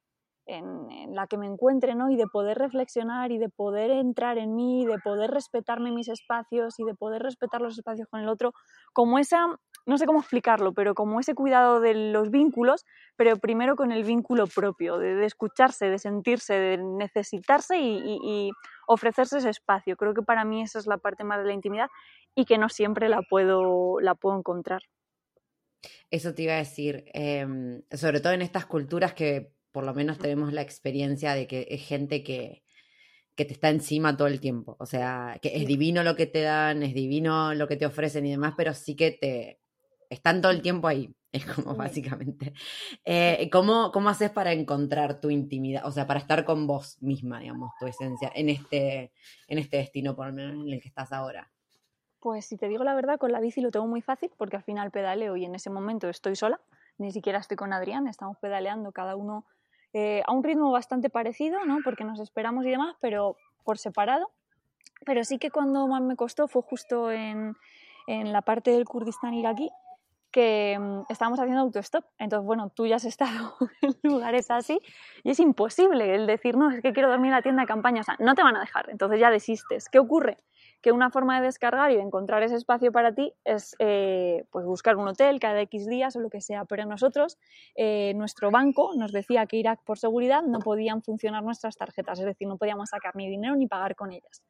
[0.48, 2.11] en, la que me encuentre, ¿no?
[2.11, 6.78] Y de poder reflexionar y de poder entrar en mí, de poder respetarme mis espacios
[6.78, 8.52] y de poder respetar los espacios con el otro,
[8.92, 9.46] como esa,
[9.87, 12.85] no sé cómo explicarlo, pero como ese cuidado de los vínculos,
[13.16, 18.50] pero primero con el vínculo propio, de, escucharse, de sentirse, de necesitarse y, y,
[18.88, 19.96] ofrecerse ese espacio.
[19.96, 21.88] Creo que para mí esa es la parte más de la intimidad
[22.35, 24.83] y que no siempre la puedo, la puedo encontrar.
[26.11, 30.18] Eso te iba a decir, em, sobre todo en estas culturas que por lo menos
[30.18, 32.64] tenemos la experiencia de que es gente que,
[33.37, 34.77] que te está encima todo el tiempo.
[34.81, 38.27] O sea, que es divino lo que te dan, es divino lo que te ofrecen
[38.27, 39.61] y demás, pero sí que te
[40.10, 41.14] están todo el tiempo ahí.
[41.32, 42.54] Es como básicamente.
[43.04, 45.84] Eh, ¿cómo, ¿Cómo haces para encontrar tu intimidad?
[45.84, 49.12] O sea, para estar con vos misma, digamos, tu esencia, en este,
[49.46, 51.50] en este destino, por lo menos en el que estás ahora.
[52.20, 54.62] Pues si te digo la verdad, con la bici lo tengo muy fácil porque al
[54.62, 56.60] final pedaleo y en ese momento estoy sola,
[56.96, 59.44] ni siquiera estoy con Adrián, estamos pedaleando cada uno
[59.92, 61.78] eh, a un ritmo bastante parecido, ¿no?
[61.84, 64.30] porque nos esperamos y demás, pero por separado.
[65.06, 67.54] Pero sí que cuando más me costó fue justo en,
[68.08, 69.70] en la parte del Kurdistán iraquí,
[70.30, 72.04] que mm, estábamos haciendo autostop.
[72.18, 74.80] Entonces, bueno, tú ya has estado en lugares así
[75.22, 78.00] y es imposible el decir, no, es que quiero dormir en la tienda de campaña.
[78.00, 79.88] O sea, no te van a dejar, entonces ya desistes.
[79.88, 80.38] ¿Qué ocurre?
[80.80, 84.64] que una forma de descargar y de encontrar ese espacio para ti es eh, pues
[84.64, 86.64] buscar un hotel cada X días o lo que sea.
[86.66, 87.38] Pero nosotros,
[87.74, 92.26] eh, nuestro banco nos decía que Irak por seguridad no podían funcionar nuestras tarjetas, es
[92.26, 94.42] decir, no podíamos sacar ni dinero ni pagar con ellas.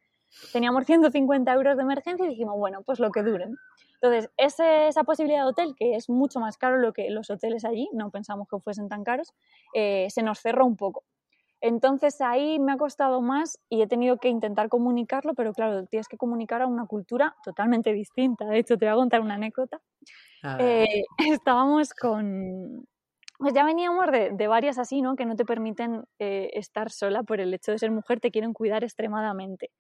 [0.53, 3.57] Teníamos 150 euros de emergencia y dijimos, bueno, pues lo que duren.
[4.01, 7.89] Entonces, esa posibilidad de hotel, que es mucho más caro lo que los hoteles allí,
[7.93, 9.35] no pensamos que fuesen tan caros,
[9.75, 11.05] eh, se nos cerró un poco.
[11.61, 16.07] Entonces ahí me ha costado más y he tenido que intentar comunicarlo, pero claro, tienes
[16.07, 18.45] que comunicar a una cultura totalmente distinta.
[18.45, 19.81] De hecho, te voy a contar una anécdota.
[20.61, 21.03] Eh,
[21.41, 22.87] estábamos con...
[23.39, 25.15] Pues ya veníamos de, varias así, ¿no?
[25.15, 28.53] Que no te permiten eh, estar sola por el hecho de ser mujer, te quieren
[28.53, 29.71] cuidar extremadamente.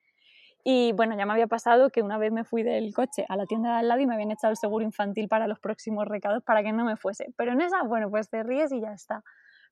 [0.65, 3.47] Y bueno, ya me había pasado que una vez me fui del coche a la
[3.47, 6.43] tienda de al lado y me habían echado el seguro infantil para los próximos recados
[6.43, 7.33] para que no me fuese.
[7.37, 9.23] Pero en esa, bueno, pues te ríes y ya está.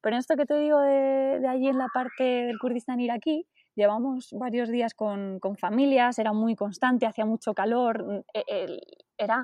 [0.00, 4.28] Pero en esto que te digo de, allí en la parte del Kurdistán iraquí, llevamos
[4.32, 8.80] varios días con, familias, era muy constante, hacía mucho calor, mm, e,
[9.18, 9.42] era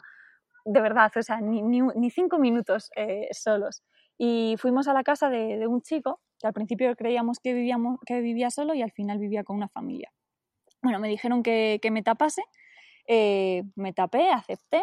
[0.65, 3.83] de verdad, o sea, ni, cinco minutos eh, solos.
[4.19, 8.21] Y fuimos a la casa de, un chico que al principio creíamos que, vivíamos, que
[8.21, 10.13] vivía solo y al final vivía con una familia.
[10.83, 12.42] Bueno, me dijeron que, me tapase,
[13.07, 14.83] eh, me tapé, acepté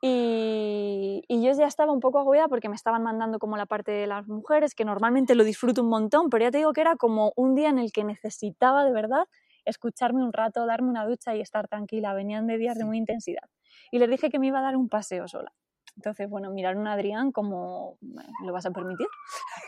[0.00, 4.06] y, yo ya estaba un poco agobiada porque me estaban mandando como la parte de
[4.06, 7.32] las mujeres, que normalmente lo disfruto un montón, pero ya te digo que era como
[7.36, 9.24] un día en el que necesitaba de verdad
[9.64, 12.14] escucharme un rato, darme una ducha y estar tranquila.
[12.14, 13.42] Venían de días de muy intensidad.
[13.90, 15.52] Y les dije que me iba a dar un paseo sola.
[15.96, 17.98] Entonces, bueno, miraron a Adrián como,
[18.44, 19.06] ¿lo vas a permitir?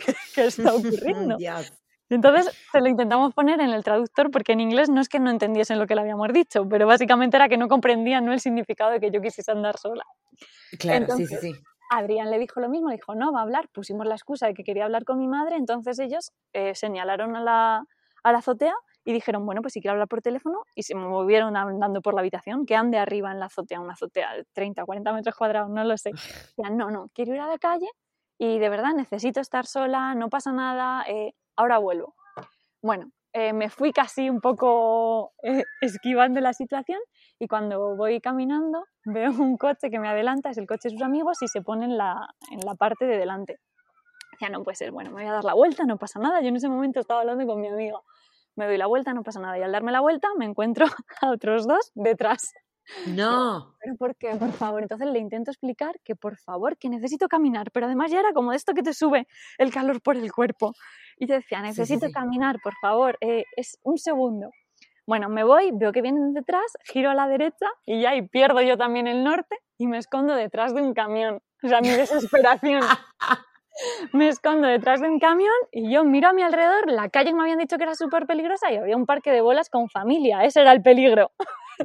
[0.34, 1.36] ¿Qué está ocurriendo?
[2.10, 5.30] Entonces se lo intentamos poner en el traductor porque en inglés no es que no
[5.30, 8.32] entendiesen lo que le habíamos dicho, pero básicamente era que no comprendían ¿no?
[8.32, 10.04] el significado de que yo quisiese andar sola.
[10.78, 11.54] Claro, sí, sí, sí.
[11.90, 13.68] Adrián le dijo lo mismo, le dijo, no, va a hablar.
[13.68, 17.42] Pusimos la excusa de que quería hablar con mi madre, entonces ellos eh, señalaron a
[17.42, 17.84] la,
[18.22, 21.56] a la azotea y dijeron, bueno, pues si quiero hablar por teléfono, y se movieron
[21.56, 24.86] andando por la habitación, que ande arriba en la azotea, una azotea de 30 o
[24.86, 26.10] 40 metros cuadrados, no lo sé.
[26.56, 27.88] Decían, no, no, quiero ir a la calle
[28.36, 32.14] y de verdad necesito estar sola, no pasa nada, eh, ahora vuelvo.
[32.80, 37.00] Bueno, eh, me fui casi un poco eh, esquivando la situación
[37.38, 41.02] y cuando voy caminando veo un coche que me adelanta, es el coche de sus
[41.02, 43.58] amigos y se pone en la, en la parte de delante.
[44.40, 46.40] Ya no puede ser, bueno, me voy a dar la vuelta, no pasa nada.
[46.40, 48.04] Yo en ese momento estaba hablando con mi amigo.
[48.54, 49.58] Me doy la vuelta, no pasa nada.
[49.58, 50.86] Y al darme la vuelta me encuentro
[51.20, 52.54] a otros dos detrás.
[53.07, 53.77] No.
[53.81, 54.35] ¿Pero por qué?
[54.37, 54.83] Por favor.
[54.83, 58.53] Entonces le intento explicar que por favor, que necesito caminar, pero además ya era como
[58.53, 59.27] esto que te sube
[59.59, 60.72] el calor por el cuerpo.
[61.16, 64.51] Y te decía, necesito caminar, por favor, eh, es un segundo.
[65.07, 68.61] Bueno, me voy, veo que vienen detrás, giro a la derecha y ya, y pierdo
[68.61, 71.40] yo también el norte y me escondo detrás de un camión.
[71.62, 72.83] O sea, mi desesperación.
[74.12, 77.42] Me escondo detrás de un camión y yo miro a mi alrededor, la calle me
[77.42, 80.60] habían dicho que era súper peligrosa y había un parque de bolas con familia, ese
[80.60, 81.30] era el peligro.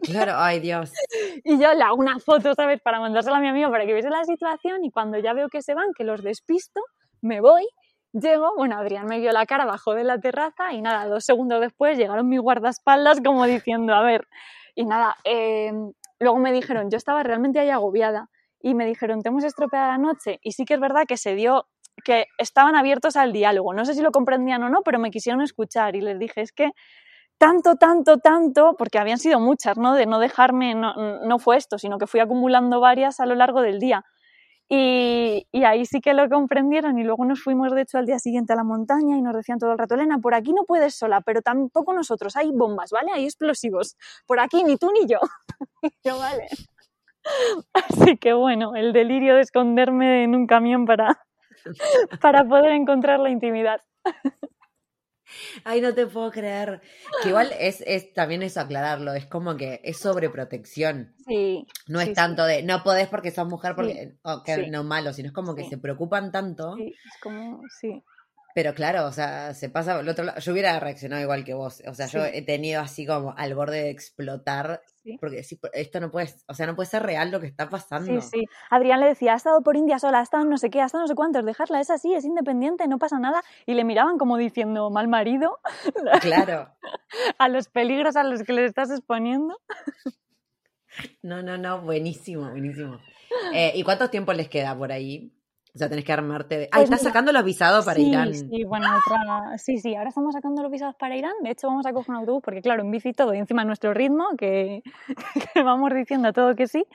[0.02, 0.92] Claro, ay Dios.
[1.44, 2.82] Y yo le hago una foto, ¿sabes?
[2.82, 5.62] Para mandársela a mi amigo para que viese la situación y cuando ya veo que
[5.62, 6.82] se van, que los despisto,
[7.22, 7.68] me voy,
[8.12, 11.62] llego, bueno, Adrián me vio la cara, bajó de la terraza y nada, dos segundos
[11.62, 14.28] después llegaron mis guardaespaldas como diciendo, a ver,
[14.76, 18.30] y nada, em, luego me dijeron, yo estaba realmente ahí agobiada
[18.60, 21.36] y me dijeron, te hemos estropeado la noche y sí que es verdad que se
[21.36, 21.68] dio
[22.04, 23.74] que estaban abiertos al diálogo.
[23.74, 26.52] No sé si lo comprendían o no, pero me quisieron escuchar y les dije, es
[26.52, 26.72] que
[27.38, 29.96] tanto, tanto, tanto, porque habían sido muchas, ¿no?
[29.96, 30.94] De no dejarme, no,
[31.26, 34.06] no fue esto, sino que fui acumulando varias a lo largo del día.
[34.70, 38.54] Y, ahí sí que lo comprendieron y luego nos fuimos de hecho al día siguiente
[38.54, 41.22] a la montaña y nos decían todo el rato, Elena, por aquí no puedes sola,
[41.22, 43.12] pero tampoco nosotros, hay bombas, ¿vale?
[43.14, 43.98] Hay explosivos.
[44.26, 45.20] Por aquí ni tú ni yo.
[47.74, 51.24] Así que bueno, el delirio de esconderme en un camión para,
[52.22, 53.82] para poder encontrar la intimidad.
[55.64, 56.82] Ay, no te puedo creer.
[57.22, 61.14] Que igual es, es también eso aclararlo, es como que es sobreprotección.
[61.26, 61.66] Sí.
[61.88, 64.16] No es tanto de no podés porque sos mujer porque
[64.70, 66.76] no malo, sino es como que se preocupan tanto.
[66.76, 68.04] Sí, es como, sí.
[68.54, 70.40] Pero claro, o sea, se pasa al otro lado.
[70.40, 71.82] Yo hubiera reaccionado igual que vos.
[71.88, 74.82] O sea, yo he tenido así como al borde de explotar.
[75.20, 78.22] Porque esto no puede, o sea, no puede ser real lo que está pasando.
[78.22, 78.46] Sí, sí.
[78.70, 81.04] Adrián le decía, ha estado por India sola, ha estado no sé qué, ha estado
[81.04, 83.44] no sé cuántos, dejarla, es así, es independiente, no pasa nada.
[83.66, 85.60] Y le miraban como diciendo, mal marido.
[86.22, 86.70] Claro.
[87.38, 89.60] a los peligros a los que le estás exponiendo.
[91.22, 93.00] no, no, no, buenísimo, buenísimo.
[93.54, 95.34] Eh, ¿Y cuánto tiempo les queda por ahí?
[95.76, 96.66] O sea, tenés que armarte de...
[96.66, 98.32] Ah, pues ¿estás sacando los visados para Irán?
[98.32, 99.58] Sí, bueno, otra...
[99.58, 101.34] sí, sí, ahora estamos sacando los visados para Irán.
[101.42, 103.92] De hecho, vamos a coger un autobús porque, claro, en bici todo y encima nuestro
[103.92, 104.84] ritmo, que,
[105.56, 106.86] vamos diciendo todo que sí,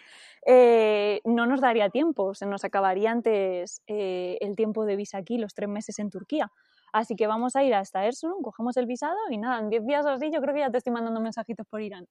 [0.47, 2.35] eh, no nos daría tiempo.
[2.35, 6.53] Se nos acabaría antes eh, el tiempo de visa aquí, los tres meses en Turquía.
[6.93, 10.07] Así que vamos a ir hasta Erzurum, cogemos el visado y nada, en diez días
[10.07, 12.07] o así yo creo que ya te estoy mandando mensajitos por Irán.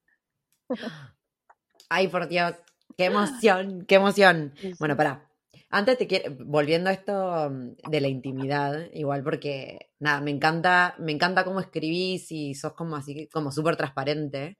[1.89, 2.56] Ay, por Dios,
[2.97, 4.53] qué emoción, qué emoción.
[4.80, 5.27] Bueno, para
[5.69, 10.95] antes te quiero, volviendo a esto mm, de la intimidad, igual porque, nada, me encanta,
[10.99, 14.58] me encanta cómo escribís y sos como así, como súper transparente.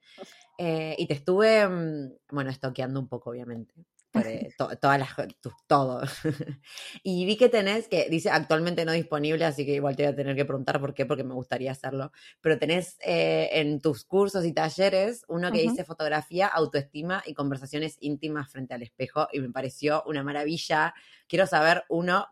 [0.58, 3.74] Eh, y te estuve, mm, bueno, estoqueando un poco, obviamente.
[4.26, 5.10] Eh, todas las,
[5.66, 6.00] todo.
[7.02, 10.16] y vi que tenés, que dice actualmente no disponible, así que igual te voy a
[10.16, 12.12] tener que preguntar por qué, porque me gustaría hacerlo.
[12.40, 17.96] Pero tenés eh, en tus cursos y talleres uno que dice fotografía, autoestima y conversaciones
[18.00, 20.94] íntimas frente al espejo, y me pareció una maravilla.
[21.26, 22.26] Quiero saber, uno,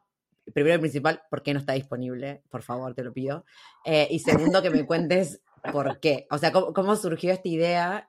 [0.52, 3.44] primero y principal, por qué no está disponible, por favor, te lo pido.
[3.84, 5.40] Eh, y segundo, que me cuentes
[5.72, 6.26] por qué.
[6.30, 8.06] O sea, cómo, surgió esta idea,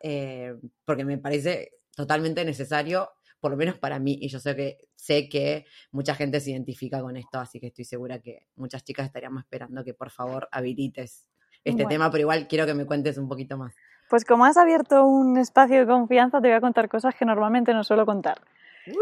[0.85, 5.29] porque me parece totalmente necesario por lo menos para mí, y yo sé que, sé
[5.29, 9.43] que mucha gente se identifica con esto, así que estoy segura que muchas chicas estaríamos
[9.43, 11.27] esperando que por favor habilites
[11.63, 13.75] este tema, pero igual quiero que me cuentes un poquito más.
[14.09, 17.73] Pues como has abierto un espacio de confianza, te voy a contar cosas que normalmente
[17.73, 18.39] no suelo contar.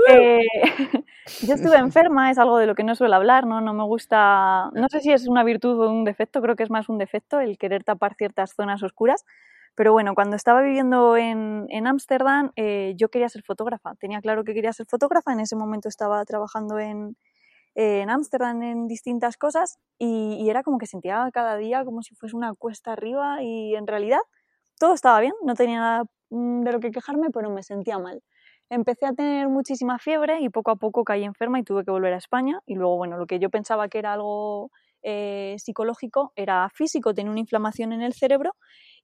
[0.10, 0.41] Eh,
[1.41, 3.62] yo estuve enferma, es algo de lo que no suelo hablar, ¿no?
[3.62, 6.71] No me gusta, no sé si es una virtud o un defecto, creo que es
[6.71, 9.26] más un defecto el querer tapar ciertas zonas oscuras.
[9.76, 13.96] Pero bueno, cuando estaba viviendo en Ámsterdam, eh, yo quería ser fotógrafa.
[13.96, 15.34] Tenía claro que quería ser fotógrafa.
[15.34, 17.16] En ese momento estaba trabajando en
[18.10, 22.36] Ámsterdam en, distintas cosas y, y, era como que sentía cada día como si fuese
[22.36, 24.22] una cuesta arriba y en realidad
[24.80, 28.22] todo estaba bien, no tenía nada mm, de lo que quejarme, pero me sentía mal.
[28.70, 32.14] Empecé a tener muchísima fiebre y poco a poco caí enferma y tuve que volver
[32.14, 32.62] a España.
[32.66, 34.72] Y luego, bueno, lo que yo pensaba que era algo
[35.04, 38.56] eh, psicológico era físico, tenía una inflamación en el cerebro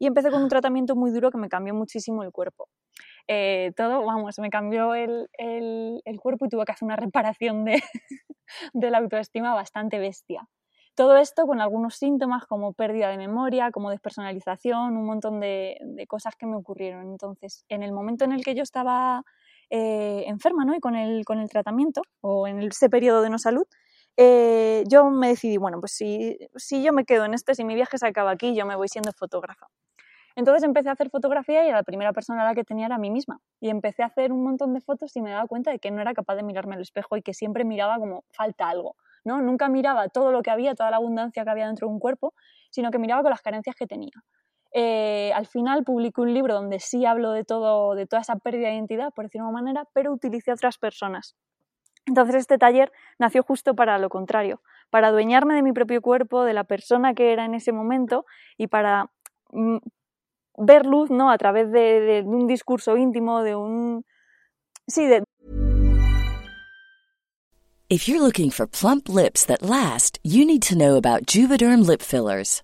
[0.01, 2.67] y empecé con un tratamiento muy duro que me cambió muchísimo el cuerpo.
[3.27, 7.83] Eh, todo, vamos, me cambió el, el, cuerpo y tuve que hacer una reparación de,
[8.73, 10.49] de la autoestima bastante bestia.
[10.95, 16.07] Todo esto con algunos síntomas como pérdida de memoria, como despersonalización, un montón de, de
[16.07, 17.11] cosas que me ocurrieron.
[17.11, 19.23] Entonces, en el momento en el que yo estaba
[19.69, 20.73] eh, enferma ¿no?
[20.73, 23.67] y con el, con el tratamiento o en ese periodo de no salud,
[24.17, 27.75] eh, yo me decidí, bueno, pues si, si yo me quedo en este, si mi
[27.75, 29.67] viaje se acaba aquí, yo me voy siendo fotógrafa.
[30.35, 32.99] Entonces empecé a hacer fotografía y la primera persona a la que tenía era a
[32.99, 33.39] mí misma.
[33.59, 36.01] Y empecé a hacer un montón de fotos y me daba cuenta de que no
[36.01, 38.95] era capaz de mirarme al espejo y que siempre miraba como falta algo.
[39.23, 39.41] ¿no?
[39.41, 42.33] Nunca miraba todo lo que había, toda la abundancia que había dentro de un cuerpo,
[42.69, 44.11] sino que miraba con las carencias que tenía.
[44.73, 48.69] Eh, al final publiqué un libro donde sí hablo de, todo, de toda esa pérdida
[48.69, 51.35] de identidad, por decirlo de una manera, pero utilicé a otras personas.
[52.05, 56.53] Entonces este taller nació justo para lo contrario, para adueñarme de mi propio cuerpo, de
[56.53, 58.25] la persona que era en ese momento
[58.57, 59.11] y para
[59.51, 59.77] mm,
[60.57, 61.31] ver luz ¿no?
[61.31, 64.05] a través de, un discurso íntimo, de un...
[64.87, 65.23] Sí, de...
[67.89, 72.01] If you're looking for plump lips that last, you need to know about Juvederm lip
[72.01, 72.63] fillers.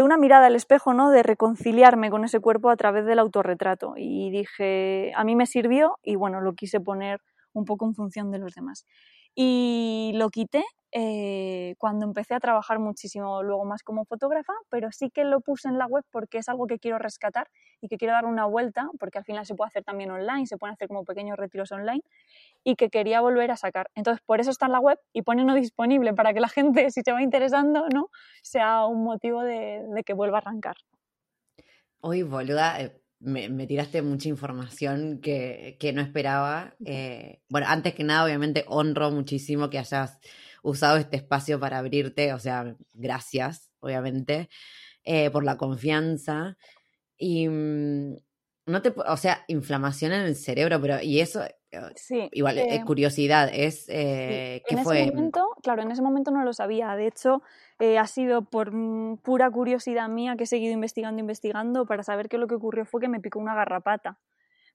[0.00, 1.10] Una mirada al espejo, ¿no?
[1.10, 3.92] De reconciliarme con ese cuerpo a través del autorretrato.
[3.96, 7.20] Y dije, a mí me sirvió y bueno, lo quise poner
[7.52, 8.86] un poco en función de los demás.
[9.34, 15.10] Y lo quité eh, cuando empecé a trabajar muchísimo luego más como fotógrafa, pero sí
[15.10, 17.48] que lo puse en la web porque es algo que quiero rescatar
[17.80, 20.58] y que quiero dar una vuelta, porque al final se puede hacer también online, se
[20.58, 22.02] pueden hacer como pequeños retiros online
[22.64, 23.88] y que quería volver a sacar.
[23.94, 26.90] Entonces, por eso está en la web y pone no disponible para que la gente,
[26.90, 28.08] si se va interesando, ¿no?
[28.42, 30.76] sea un motivo de, de que vuelva a arrancar.
[32.00, 36.74] Hoy, boluda, eh, me, me, tiraste mucha información que, que no esperaba.
[36.84, 40.18] Eh, bueno, antes que nada, obviamente, honro muchísimo que hayas
[40.62, 44.48] usado este espacio para abrirte, o sea, gracias, obviamente,
[45.04, 46.56] eh, por la confianza.
[47.16, 48.16] Y mm,
[48.66, 51.42] no te, o sea, inflamación en el cerebro, pero, y eso,
[51.94, 55.02] sí, igual, eh, curiosidad, es, eh, ¿qué en fue?
[55.02, 57.42] Ese momento, claro, en ese momento no lo sabía, de hecho,
[57.78, 62.28] eh, ha sido por mm, pura curiosidad mía que he seguido investigando, investigando, para saber
[62.28, 64.18] que lo que ocurrió fue que me picó una garrapata.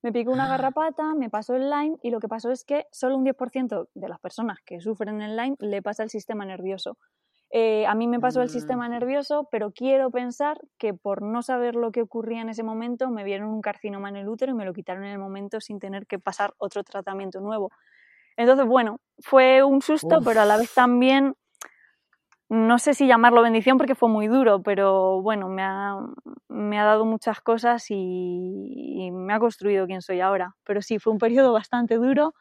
[0.04, 3.18] Me picó una garrapata, me pasó el Lyme y lo que pasó es que solo
[3.18, 6.98] un 10% de las personas que sufren el Lyme le pasa el sistema nervioso.
[7.50, 11.76] Eh, a mí me pasó el sistema nervioso, pero quiero pensar que por no saber
[11.76, 14.66] lo que ocurría en ese momento me vieron un carcinoma en el útero y me
[14.66, 17.72] lo quitaron en el momento sin tener que pasar otro tratamiento nuevo.
[18.36, 20.26] Entonces, bueno, fue un susto, Uf.
[20.26, 21.36] pero a la vez también
[22.50, 25.98] no sé si llamarlo bendición porque fue muy duro, pero bueno, me ha,
[26.48, 30.56] me ha dado muchas cosas y, me ha construido quien soy ahora.
[30.64, 32.34] Pero sí, fue un periodo bastante duro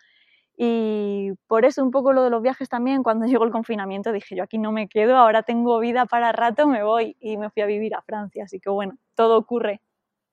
[0.56, 4.36] y por eso un poco lo de los viajes también, cuando llegó el confinamiento dije
[4.36, 7.62] yo aquí no me quedo, ahora tengo vida para rato, me voy y me fui
[7.62, 8.44] a vivir a Francia.
[8.44, 9.80] Así que bueno, todo ocurre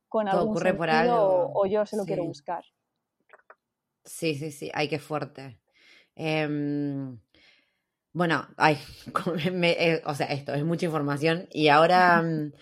[0.08, 1.52] con todo ocurre por algo.
[1.54, 2.64] O, yo se lo quiero buscar.
[4.06, 5.60] Sí, sí, sí, ay, qué fuerte.
[6.16, 7.18] Em,
[8.12, 8.78] bueno, ay,
[9.64, 12.54] eh, o sea, esto es mucha información y ahora, mm,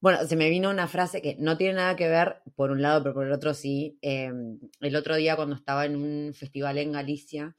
[0.00, 3.02] bueno, se me vino una frase que no tiene nada que ver por un lado,
[3.02, 3.98] pero por el otro sí.
[4.00, 7.56] Em, el otro día cuando estaba en un festival en Galicia,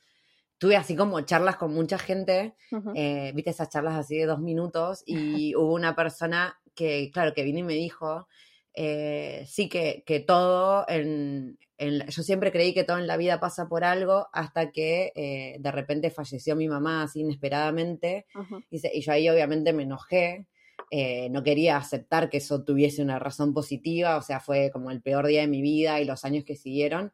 [0.57, 2.55] tuve así como charlas con mucha gente,
[2.95, 5.03] eh, viste esas charlas así de dos minutos
[5.51, 8.27] y hubo una persona que, claro, que vino y me dijo,
[8.73, 13.67] eh, sí que, que todo en, yo siempre creí que todo en la vida pasa
[13.67, 18.25] por algo hasta que eh, de repente falleció mi mamá así inesperadamente
[18.69, 20.45] y, yo ahí obviamente me enojé,
[20.91, 25.01] eh, no quería aceptar que eso tuviese una razón positiva, o sea, fue como el
[25.01, 27.13] peor día de mi vida y los años que siguieron,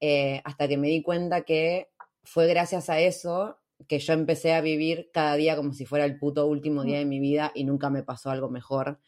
[0.00, 1.88] eh, hasta que me di cuenta que
[2.24, 3.58] fue gracias a eso
[3.88, 7.04] que yo empecé a vivir cada día como si fuera el puto último día de
[7.04, 9.00] mi vida y nunca me pasó algo mejor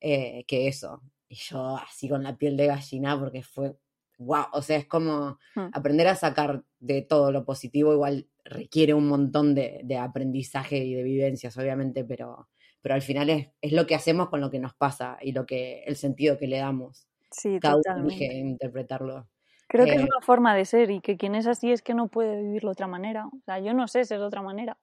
[0.00, 1.02] que eso.
[1.28, 3.76] Y yo así con la piel de gallina porque fue
[4.24, 5.70] wow, o sea, es como mm.
[5.72, 11.02] aprender a sacar de todo lo positivo, igual requiere un montón de, aprendizaje y de
[11.02, 12.48] vivencias, obviamente, pero,
[12.82, 15.46] pero al final es, es, lo que hacemos con lo que nos pasa y lo
[15.46, 17.06] que, el sentido que le damos.
[17.30, 18.28] Sí, Cada totalmente.
[18.30, 19.28] uno interpretarlo.
[19.68, 21.94] Creo que es eh, una forma de ser y que quien es así es que
[21.94, 23.26] no puede vivirlo de otra manera.
[23.26, 24.76] O sea, yo no sé ser de otra manera.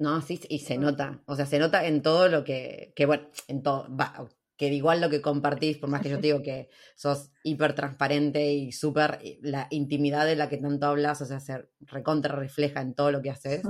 [0.00, 1.22] No, sí, y se nota.
[1.26, 4.28] O sea, se nota en todo lo que, que bueno, en todo, va,
[4.58, 8.52] que igual lo que compartís, por más que yo te digo que sos hiper transparente
[8.52, 12.94] y súper, la intimidad de la que tanto hablas, o sea, se recontra refleja en
[12.94, 13.62] todo lo que haces,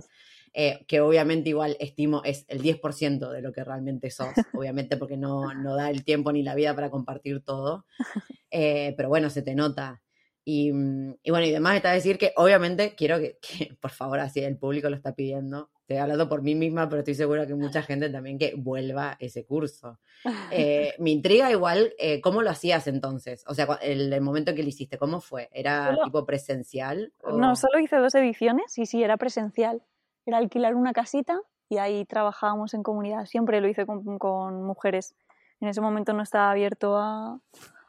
[0.61, 5.16] eh, que obviamente igual estimo es el 10% de lo que realmente sos, obviamente porque
[5.16, 7.86] no, no, da el tiempo ni la vida para compartir todo,
[8.50, 10.02] eh, pero bueno, se te nota.
[10.44, 10.72] Y,
[11.22, 14.59] y, bueno, y demás está decir que obviamente quiero que, que, por favor, así el
[14.59, 18.11] público lo está pidiendo, estoy hablando por mí misma, pero estoy segura que mucha gente
[18.11, 20.00] también que vuelva ese curso.
[20.50, 23.44] Eh, me intriga igual, eh, ¿cómo lo hacías entonces?
[23.46, 25.48] O sea, el, momento que lo hiciste, ¿cómo fue?
[25.52, 27.12] ¿Era tipo presencial?
[27.32, 29.84] No, solo hice dos ediciones y sí, era presencial.
[30.29, 33.24] Era alquilar una casita y ahí trabajábamos en comunidad.
[33.24, 35.14] Siempre lo hice con, mujeres.
[35.59, 37.41] En ese momento no estaba abierto a,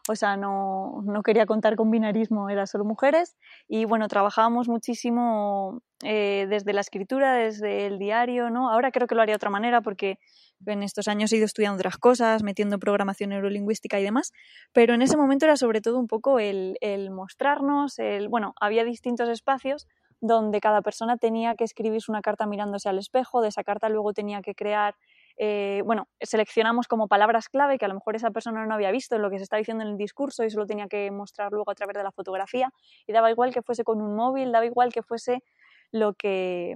[0.07, 3.35] o sea, no, no, quería contar con binarismo, era solo mujeres.
[3.67, 8.71] Y bueno, trabajábamos muchísimo eh, desde la escritura, desde el diario, ¿no?
[8.71, 10.17] Ahora creo que lo haría de otra manera porque
[10.65, 14.31] en estos años he ido estudiando otras cosas, metiendo programación neurolingüística y demás,
[14.71, 18.85] pero en ese momento era sobre todo un poco el, el mostrarnos, el, bueno, había
[18.85, 19.89] distintos espacios
[20.21, 24.13] donde cada persona tenía que escribirse una carta mirándose al espejo, de esa carta luego
[24.13, 24.95] tenía que crear
[25.41, 29.17] eh, bueno, seleccionamos como palabras clave que a lo mejor esa persona no había visto
[29.17, 31.75] lo que se está diciendo en el discurso y solo tenía que mostrar luego a
[31.75, 32.73] través de la fotografía
[33.07, 35.41] y daba igual que fuese con un móvil, daba igual que fuese
[35.91, 36.75] lo que...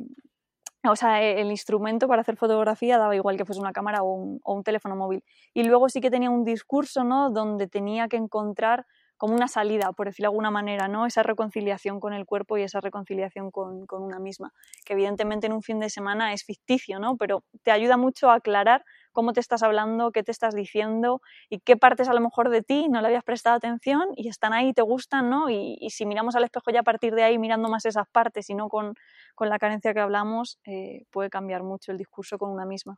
[0.86, 4.14] O sea, e, el instrumento para hacer fotografía daba igual que fuese una cámara o
[4.14, 5.26] un, o un teléfono móvil.
[5.54, 7.32] Y luego sí que tenía un discurso, ¿no?
[7.32, 8.86] Donde tenía que encontrar
[9.18, 11.06] como una salida, por decirlo de alguna manera, ¿no?
[11.06, 14.52] Esa reconciliación con el cuerpo y esa reconciliación con, con, una misma,
[14.86, 17.16] que evidentemente en un fin de semana es ficticio, ¿no?
[17.18, 21.60] Pero te ayuda mucho a aclarar cómo te estás hablando, qué te estás diciendo y
[21.60, 24.74] qué partes a lo mejor de ti no le habías prestado atención y están ahí,
[24.74, 25.50] te gustan, ¿no?
[25.50, 28.50] Y, y si miramos al espejo ya a partir de ahí, mirando más esas partes
[28.50, 28.96] y no con,
[29.36, 32.98] con la carencia que hablamos, eh, puede cambiar mucho el discurso con una misma.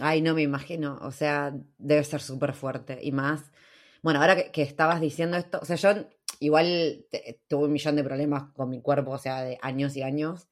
[0.00, 3.52] Ay, no me imagino, o sea, debe ser súper fuerte y más
[4.04, 6.04] bueno, ahora que, estabas diciendo esto, o sea, yo
[6.38, 7.06] igual
[7.48, 10.46] tuve un millón de problemas con mi cuerpo, o sea, de años y años,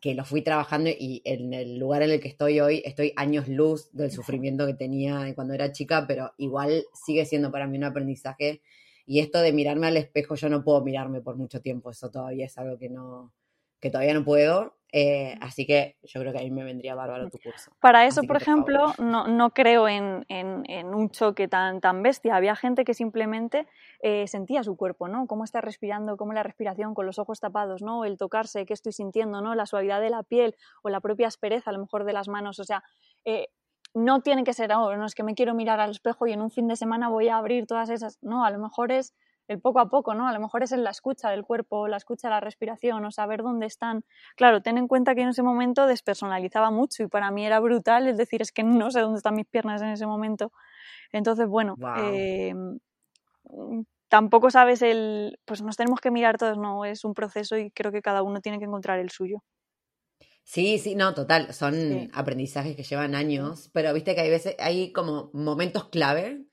[0.00, 3.46] que lo fui trabajando y en el lugar en el que estoy hoy estoy años
[3.46, 7.84] luz del sufrimiento que tenía cuando era chica, pero igual sigue siendo para mí un
[7.84, 8.62] aprendizaje.
[9.04, 12.46] Y esto de mirarme al espejo, yo no puedo mirarme por mucho tiempo, eso todavía
[12.46, 13.34] es algo que no,
[13.84, 14.72] que todavía no puedo.
[14.92, 17.70] Eh, así que yo creo que a mí me vendría bárbaro tu curso.
[17.80, 22.34] Para eso, por ejemplo, no, no, creo en, en, un choque tan, tan bestia.
[22.34, 23.66] Había gente que simplemente
[24.00, 25.26] eh, sentía su cuerpo, ¿no?
[25.26, 28.06] Cómo está respirando, cómo la respiración con los ojos tapados, ¿no?
[28.06, 29.54] El tocarse, qué estoy sintiendo, ¿no?
[29.54, 32.58] La suavidad de la piel o la propia aspereza, a lo mejor, de las manos.
[32.58, 32.82] O sea,
[33.26, 33.48] eh,
[33.92, 36.40] no tiene que ser, oh, no es que me quiero mirar al espejo y en
[36.40, 38.18] un fin de semana voy a abrir todas esas.
[38.22, 39.12] No, a lo mejor es
[39.48, 40.28] el poco a poco, ¿no?
[40.28, 43.10] A lo mejor es en la escucha del cuerpo, la escucha de la respiración, o
[43.10, 44.04] saber dónde están.
[44.36, 48.08] Claro, ten en cuenta que en ese momento despersonalizaba mucho y para mí era brutal,
[48.08, 50.52] es decir, es que no sé dónde están mis piernas en ese momento.
[51.12, 52.78] Entonces, bueno, em,
[54.08, 55.38] tampoco sabes el...
[55.44, 58.40] Pues nos tenemos que mirar todos, no, es un proceso y creo que cada uno
[58.40, 59.42] tiene que encontrar el suyo.
[60.42, 62.10] Sí, sí, no, total, son Sí.
[62.12, 66.44] aprendizajes que llevan años, pero viste que hay veces, hay como momentos clave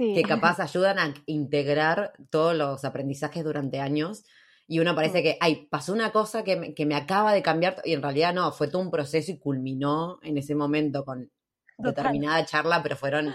[0.00, 0.14] Sí.
[0.14, 4.24] que capaz ayudan a integrar todos los aprendizajes durante años
[4.66, 7.76] y uno parece que, ay, pasó una cosa que me, que me acaba de cambiar
[7.84, 11.30] y en realidad no, fue todo un proceso y culminó en ese momento con
[11.76, 11.94] Total.
[11.94, 13.34] determinada charla, pero fueron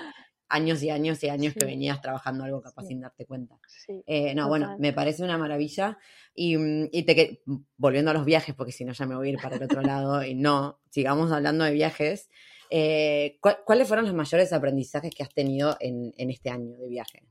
[0.50, 2.88] años y años y años que venías trabajando algo capaz Sí.
[2.90, 3.60] sin darte cuenta.
[3.68, 4.02] Sí.
[4.08, 5.98] Eh, no, bueno, me parece una maravilla.
[6.34, 7.42] Y, mm, y te que-
[7.78, 9.82] volviendo a los viajes, porque si no ya me voy a ir para el otro
[9.82, 12.30] lado, y no, sigamos hablando de viajes.
[12.78, 16.90] Eh, ¿cuál- ¿Cuáles fueron los mayores aprendizajes que has tenido en, en este año de
[16.90, 17.24] viaje?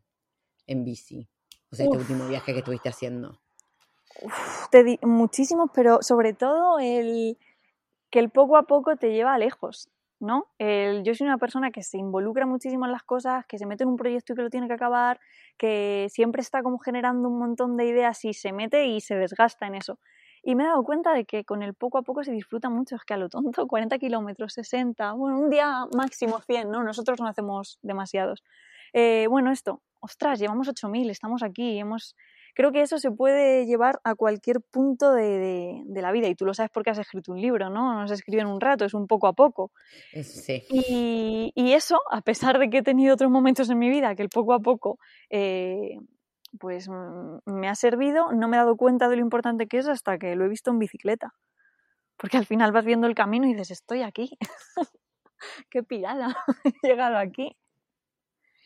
[0.67, 1.29] En bici.
[1.71, 2.03] O sea, este Uf.
[2.09, 3.41] último viaje que estuviste haciendo.
[4.23, 7.37] Uf, te di muchísimos, pero sobre todo el
[8.11, 10.47] que el poco a poco te lleva lejos, ¿no?
[10.59, 13.83] El- yo soy una persona que se involucra muchísimo en las cosas, que se mete
[13.83, 15.21] en un proyecto y que lo tiene que acabar,
[15.59, 19.67] que siempre está como generando un montón de ideas y se mete y se desgasta
[19.67, 19.99] en eso.
[20.45, 22.97] Y me he dado cuenta de que con el poco a poco se disfruta mucho,
[22.97, 26.83] es que a lo tonto, 40 kilómetros, 60, bueno, un día máximo 100, ¿no?
[26.83, 28.43] Nosotros no hacemos demasiados.
[28.93, 32.15] Eh, bueno, esto, ostras, llevamos 8.000, estamos aquí, hemos...
[32.57, 36.37] Creo que eso se puede llevar a cualquier punto de, de- de la vida y
[36.37, 37.93] tú lo sabes porque has escrito un libro, ¿no?
[38.01, 39.73] No se escribe en un rato, es un poco a poco.
[40.23, 40.63] Sí.
[40.71, 44.23] Y, y eso, a pesar de que he tenido otros momentos en mi vida que
[44.23, 45.99] el poco a poco eh,
[46.59, 49.89] pues mm, me ha servido, no me he dado cuenta de lo importante que es
[49.89, 51.35] hasta que lo he visto en bicicleta.
[52.17, 54.39] Porque al final vas viendo el camino y dices, estoy aquí.
[55.71, 57.57] Qué pirada, he llegado aquí.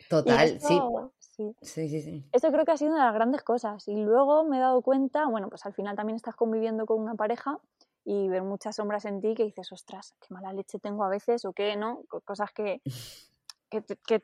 [0.09, 0.55] Total, sí.
[0.76, 1.57] esto- sí.
[1.62, 2.24] Sí, sí, sí.
[2.32, 3.89] Esto creo que ha sido una de las grandes cosas.
[3.89, 7.14] Y luego me he dado cuenta, bueno, pues al final también estás conviviendo con una
[7.14, 7.59] pareja
[8.05, 11.45] y ver muchas sombras en ti que dices, ostras, qué mala leche tengo a veces
[11.45, 12.03] o qué, ¿no?
[12.09, 12.80] Co- Cosas que,
[13.70, 14.22] que, que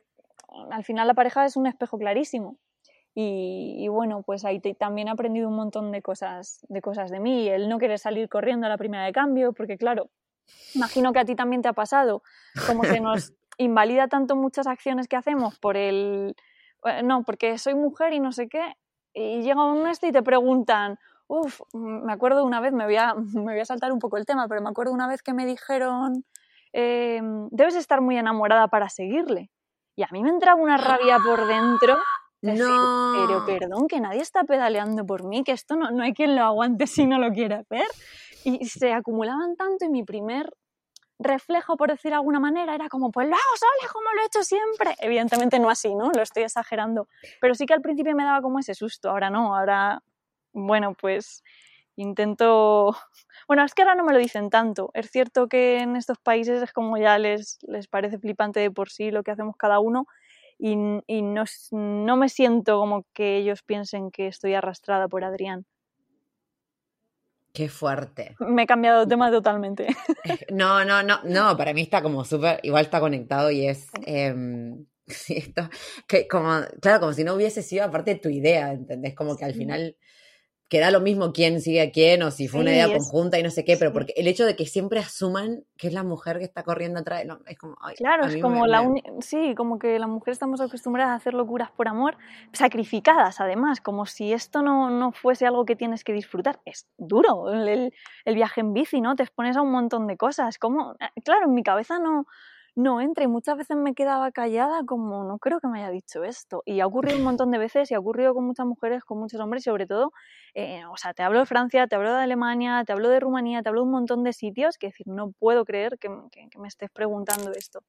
[0.70, 2.58] al final la pareja es un espejo clarísimo.
[3.14, 7.10] Y, y bueno, pues ahí te- también he aprendido un montón de cosas, de cosas
[7.10, 7.48] de mí.
[7.48, 10.10] El no querer salir corriendo a la primera de cambio, porque claro,
[10.74, 12.22] imagino que a ti también te ha pasado,
[12.66, 16.34] como se nos invalida tanto muchas acciones que hacemos por el,
[16.84, 18.74] eh, no, porque soy mujer y no sé qué,
[19.12, 20.98] y llega un este y te preguntan,
[21.28, 24.26] uff, me acuerdo una vez, me voy, a, me voy a saltar un poco el
[24.26, 26.24] tema, pero me acuerdo una vez que me dijeron,
[26.72, 27.20] eh,
[27.52, 29.50] debes estar muy enamorada para seguirle.
[29.96, 31.96] Y a mí me entraba una rabia por dentro.
[32.44, 33.26] Decir, No.
[33.26, 36.42] Pero perdón, que nadie está pedaleando por mí, que esto no, no hay quien lo
[36.42, 37.86] aguante si no lo quiere hacer.
[38.44, 40.50] Y se acumulaban tanto y mi primer
[41.18, 44.26] reflejo, por decir de alguna manera, era como, pues lo hago sola, como lo he
[44.26, 44.94] hecho siempre.
[45.00, 46.10] Evidentemente no así, ¿no?
[46.12, 47.08] Lo estoy exagerando.
[47.40, 50.02] Pero sí que al principio me daba como ese susto, ahora no, ahora,
[50.52, 51.42] bueno, pues
[51.96, 52.96] intento...
[53.46, 54.90] Bueno, es que ahora no me lo dicen tanto.
[54.94, 58.88] Es cierto que en estos países es como ya les, les parece flipante de por
[58.88, 60.06] sí lo que hacemos cada uno
[60.58, 60.76] y,
[61.06, 65.66] y no, no me siento como que ellos piensen que estoy arrastrada por Adrián.
[67.52, 68.34] Qué fuerte.
[68.40, 69.86] Me he cambiado de tema totalmente.
[70.50, 73.90] No, no, no, no, para mí está como súper, igual está conectado y es,
[75.06, 75.68] sí, esto,
[76.08, 79.14] que como, claro, como si no hubiese sido aparte tu idea, ¿entendés?
[79.14, 79.58] Como que al Sí.
[79.58, 79.96] final
[80.68, 83.38] queda lo mismo quién sigue a quién o si fue una Sí, idea es- conjunta
[83.38, 86.02] y no sé qué, pero porque el hecho de que siempre asuman que es la
[86.02, 89.02] mujer que está corriendo atrás, no, es como, ay, Claro, es como me- la me-
[89.20, 92.16] sí, como que las mujeres estamos acostumbradas a hacer locuras por amor,
[92.52, 96.60] sacrificadas además, como si esto no, no fuese algo que tienes que disfrutar.
[96.64, 97.94] Es duro el, el-
[98.24, 99.14] el viaje en bici, ¿no?
[99.16, 100.58] Te expones a un montón de cosas.
[100.58, 102.26] Como, eh, claro, en mi cabeza no,
[102.76, 106.24] no entra y muchas veces me quedaba callada como no creo que me haya dicho
[106.24, 106.62] esto.
[106.66, 109.40] Y ha ocurrido un montón de veces y ha ocurrido con muchas mujeres, con muchos
[109.40, 110.12] hombres y sobre todo,
[110.54, 113.62] eh, o sea, te hablo de Francia, te hablo de Alemania, te hablo de Rumanía,
[113.62, 116.58] te hablo de un montón de sitios que decir, no puedo creer que, que- que
[116.58, 117.80] me estés preguntando esto.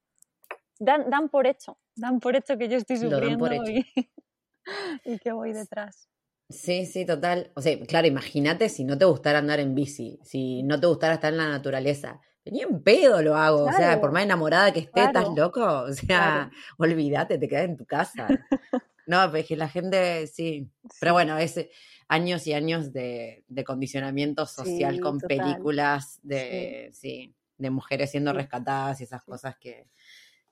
[0.80, 3.86] Dan, dan por hecho, dan por hecho que yo estoy sufriendo y,
[5.06, 6.10] y que voy detrás.
[6.50, 7.52] Sí, sí, total.
[7.56, 11.16] O sea, claro, imagínate si no te gustara andar en bici, si no te gustara
[11.16, 12.22] estar en la naturaleza.
[12.46, 15.62] Ni en pedo lo hago, o sea, por más enamorada que esté, ¿estás loco?
[15.90, 16.52] O sea, Claro.
[16.78, 18.28] olvídate, te quedas en tu casa.
[19.08, 20.68] No, pero es que la gente, sí.
[21.00, 21.70] Pero bueno, es eh,
[22.08, 25.38] años y años de, de condicionamiento social Sí, con total.
[25.38, 27.36] películas de, sí.
[27.60, 29.90] de mujeres siendo rescatadas y esas cosas que,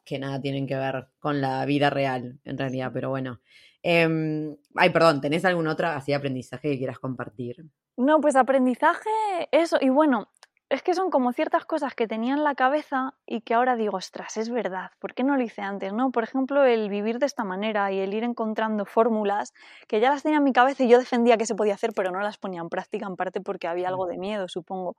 [0.03, 3.41] que nada tienen que ver con la vida real, en realidad, pero bueno.
[3.81, 7.65] Em, ay, perdón, ¿tenés algún otro así aprendizaje que quieras compartir?
[7.97, 9.09] No, pues aprendizaje,
[9.51, 10.31] eso, y bueno,
[10.73, 13.97] es que son como ciertas cosas que tenía en la cabeza y que ahora digo,
[13.97, 15.93] ostras, es verdad, ¿por qué no lo hice antes?
[15.93, 16.11] ¿no?
[16.11, 19.53] Por ejemplo, el vivir de esta manera y el ir encontrando fórmulas
[19.87, 22.09] que ya las tenía en mi cabeza y yo defendía que se podía hacer, pero
[22.09, 24.97] no las ponía en práctica, en parte porque había algo de miedo, supongo.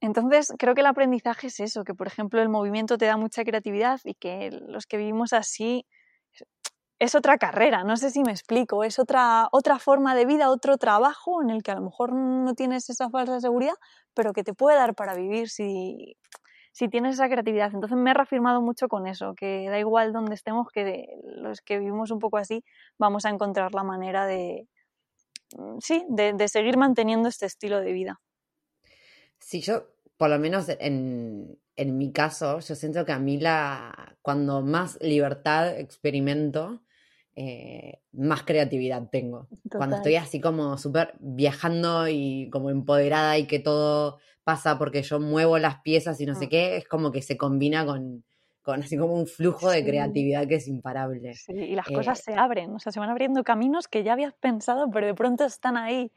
[0.00, 3.44] Entonces, creo que el aprendizaje es eso, que por ejemplo el movimiento te da mucha
[3.44, 5.86] creatividad y que los que vivimos así
[6.98, 10.78] es otra carrera, no sé si me explico, es otra, otra forma de vida, otro
[10.78, 13.74] trabajo en el que a lo mejor no tienes esa falsa seguridad,
[14.14, 16.16] pero que te puede dar para vivir si,
[16.72, 17.70] si tienes esa creatividad.
[17.72, 21.06] Entonces me he reafirmado mucho con eso, que da igual donde estemos, que
[21.36, 22.64] los que vivimos un poco así
[22.98, 24.68] vamos a encontrar la manera de,
[25.56, 28.20] mm, sí, de, de seguir manteniendo este estilo de vida.
[29.38, 34.16] Sí, yo, por lo menos en, en mi caso, yo siento que a mí la,
[34.22, 36.82] cuando más libertad experimento,
[37.36, 39.48] eh, más creatividad tengo.
[39.70, 45.20] Cuando estoy así como súper viajando y como empoderada y que todo pasa porque yo
[45.20, 46.48] muevo las piezas y no sé mm.
[46.48, 48.24] qué, es como que se combina con,
[48.62, 51.34] con así como un flujo de creatividad que es imparable.
[51.34, 54.12] Sí, y las cosas eh, se abren, o sea, se van abriendo caminos que ya
[54.12, 56.12] habías pensado, pero de pronto están ahí.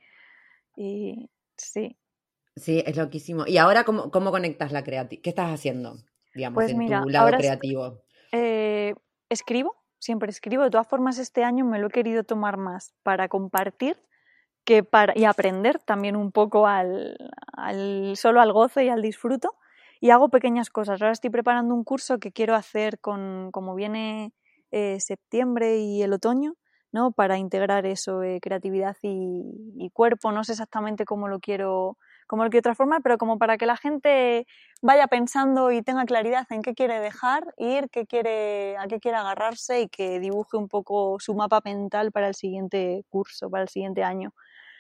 [0.75, 1.97] Y sí,
[2.57, 3.45] Sí, es loquísimo.
[3.45, 5.21] ¿Y ahora cómo, cómo conectas la creatividad?
[5.21, 5.97] ¿Qué estás haciendo,
[6.33, 8.01] digamos, pues en tu lado creativo?
[8.31, 8.95] Eh,
[9.29, 10.63] escribo, siempre escribo.
[10.63, 13.97] De todas formas, este año me lo he querido tomar más para compartir
[14.65, 17.17] que para, y aprender también un poco al,
[18.15, 19.55] solo al gozo y al disfruto.
[19.99, 21.01] Y hago pequeñas cosas.
[21.01, 24.31] Ahora estoy preparando un curso que quiero hacer con, como viene
[24.71, 26.53] eh, septiembre y el otoño,
[26.91, 27.11] ¿no?
[27.11, 30.31] Para integrar eso, eh, creatividad y, y, cuerpo.
[30.31, 33.77] No sé exactamente cómo lo quiero como lo quiero transformar, pero como para que la
[33.77, 34.45] gente
[34.81, 39.17] vaya pensando y tenga claridad en qué quiere dejar ir, qué quiere, a qué quiere
[39.17, 43.69] agarrarse y que dibuje un poco su mapa mental para el siguiente curso, para el
[43.69, 44.33] siguiente año.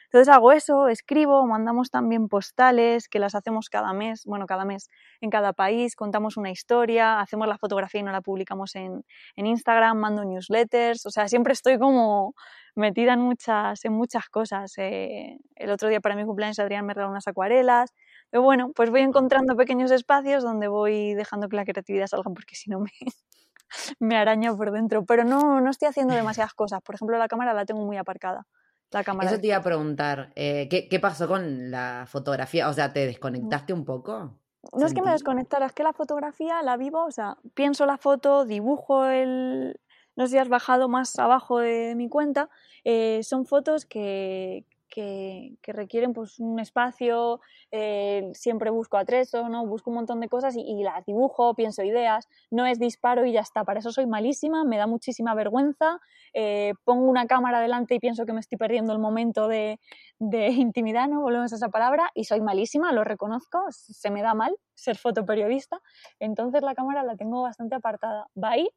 [0.09, 4.89] Entonces hago eso, escribo, mandamos también postales que las hacemos cada mes, bueno, cada mes
[5.19, 9.03] en cada país, contamos una historia, hacemos la fotografía y no la publicamos en,
[9.35, 12.35] Instagram, mando newsletters, o sea, siempre estoy como
[12.75, 14.73] metida en muchas, en muchas cosas.
[14.77, 17.93] Eh, el otro día para mi cumpleaños Adrián me regaló unas acuarelas,
[18.29, 22.55] pero bueno, pues voy encontrando pequeños espacios donde voy dejando que la creatividad salga porque
[22.55, 22.91] si no me,
[23.99, 25.05] me araño por dentro.
[25.05, 26.81] Pero no, no estoy haciendo demasiadas cosas.
[26.81, 28.47] Por ejemplo, la cámara la tengo muy aparcada
[28.91, 29.29] la cámara.
[29.29, 32.69] Eso te iba a preguntar, eh, ¿qué, pasó con la fotografía?
[32.69, 34.39] O sea, ¿te desconectaste un poco?
[34.73, 37.97] No es que me desconectara, es que la fotografía la vivo, o sea, pienso la
[37.97, 39.79] foto, dibujo el...
[40.15, 42.49] No sé si has bajado más abajo de mi cuenta,
[42.83, 49.65] eh, son fotos que, que, requieren pues un espacio, eh, siempre busco atrezo, ¿no?
[49.65, 53.41] busco un montón de cosas y, las dibujo, pienso ideas, no es disparo y ya
[53.41, 55.99] está, para eso soy malísima, me da muchísima vergüenza,
[56.33, 59.79] eh, pongo una cámara delante y pienso que me estoy perdiendo el momento de,
[60.19, 61.21] de intimidad, ¿no?
[61.21, 65.81] volvemos a esa palabra, y soy malísima, lo reconozco, se me da mal ser fotoperiodista,
[66.19, 68.69] entonces la cámara la tengo bastante apartada, va ahí,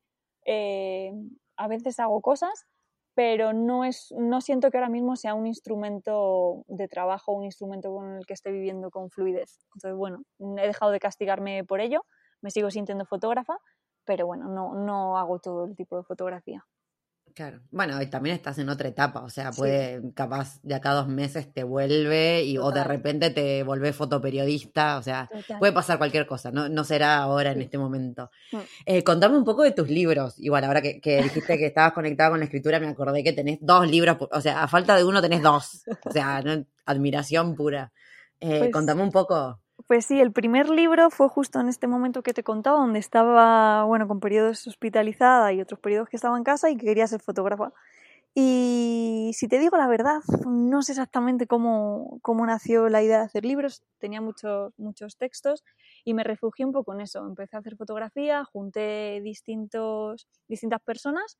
[0.47, 1.13] eh,
[1.57, 2.67] a veces hago cosas,
[3.21, 7.93] pero no, es, no siento que ahora mismo sea un instrumento de trabajo, un instrumento
[7.93, 9.59] con el que esté viviendo con fluidez.
[9.75, 12.07] Entonces, bueno, he dejado de castigarme por ello,
[12.41, 13.59] me sigo sintiendo fotógrafa,
[14.07, 16.65] pero bueno, no, no hago todo el tipo de fotografía.
[17.35, 17.61] Claro.
[17.71, 21.53] Bueno, y también estás en otra etapa, o sea, puede, capaz de acá dos meses
[21.53, 25.29] te vuelve y o de repente te vuelve fotoperiodista, o sea,
[25.59, 28.31] puede pasar cualquier cosa, no, no será ahora en este momento.
[28.53, 28.57] Mm.
[28.87, 32.41] Eh, contame un poco de tus libros, igual ahora que, dijiste que estabas conectada con
[32.41, 35.43] la escritura, me acordé que tenés dos libros, o sea, a falta de uno tenés
[35.43, 36.43] dos, o sea,
[36.85, 37.93] admiración pura.
[38.41, 39.61] Eh, pues contame un poco.
[39.91, 43.83] Pues sí, el primer libro fue justo en este momento que te contaba, donde estaba,
[43.83, 47.21] bueno, con periodos hospitalizada y otros periodos que estaba en casa y que quería ser
[47.21, 47.73] fotógrafa.
[48.35, 53.25] Y si te digo la verdad, no sé exactamente cómo, cómo nació la idea de
[53.25, 55.65] hacer libros, tenía muchos, muchos textos
[56.05, 57.27] y me refugié un poco en eso.
[57.27, 61.37] Empecé a hacer fotografía, junté distintos, distintas personas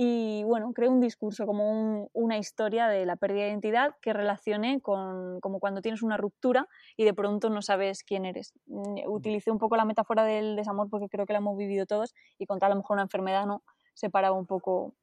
[0.00, 4.80] y bueno, creé un discurso, como una historia de la pérdida de identidad que relacioné
[4.80, 8.52] con como cuando tienes una ruptura y de pronto no sabes quién eres.
[8.66, 12.14] Mm, utilicé un poco la metáfora del desamor porque creo que la hemos vivido todos
[12.38, 14.94] y contar a lo mejor una enfermedad no separaba un poco,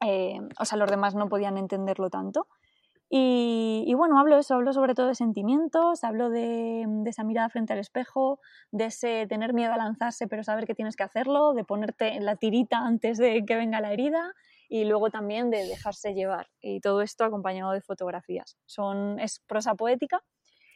[0.00, 2.46] eh, o sea, los demás no podían entenderlo tanto.
[3.14, 7.78] Y, bueno, hablo eso, hablo sobre todo de sentimientos, hablo de, esa mirada frente al
[7.78, 8.40] espejo,
[8.70, 12.24] de ese tener miedo a lanzarse pero saber que tienes que hacerlo, de ponerte en
[12.24, 14.32] la tirita antes de que venga la herida
[14.66, 16.48] y luego también de dejarse llevar.
[16.62, 18.56] Y todo esto acompañado de fotografías.
[18.64, 20.22] Son, es prosa poética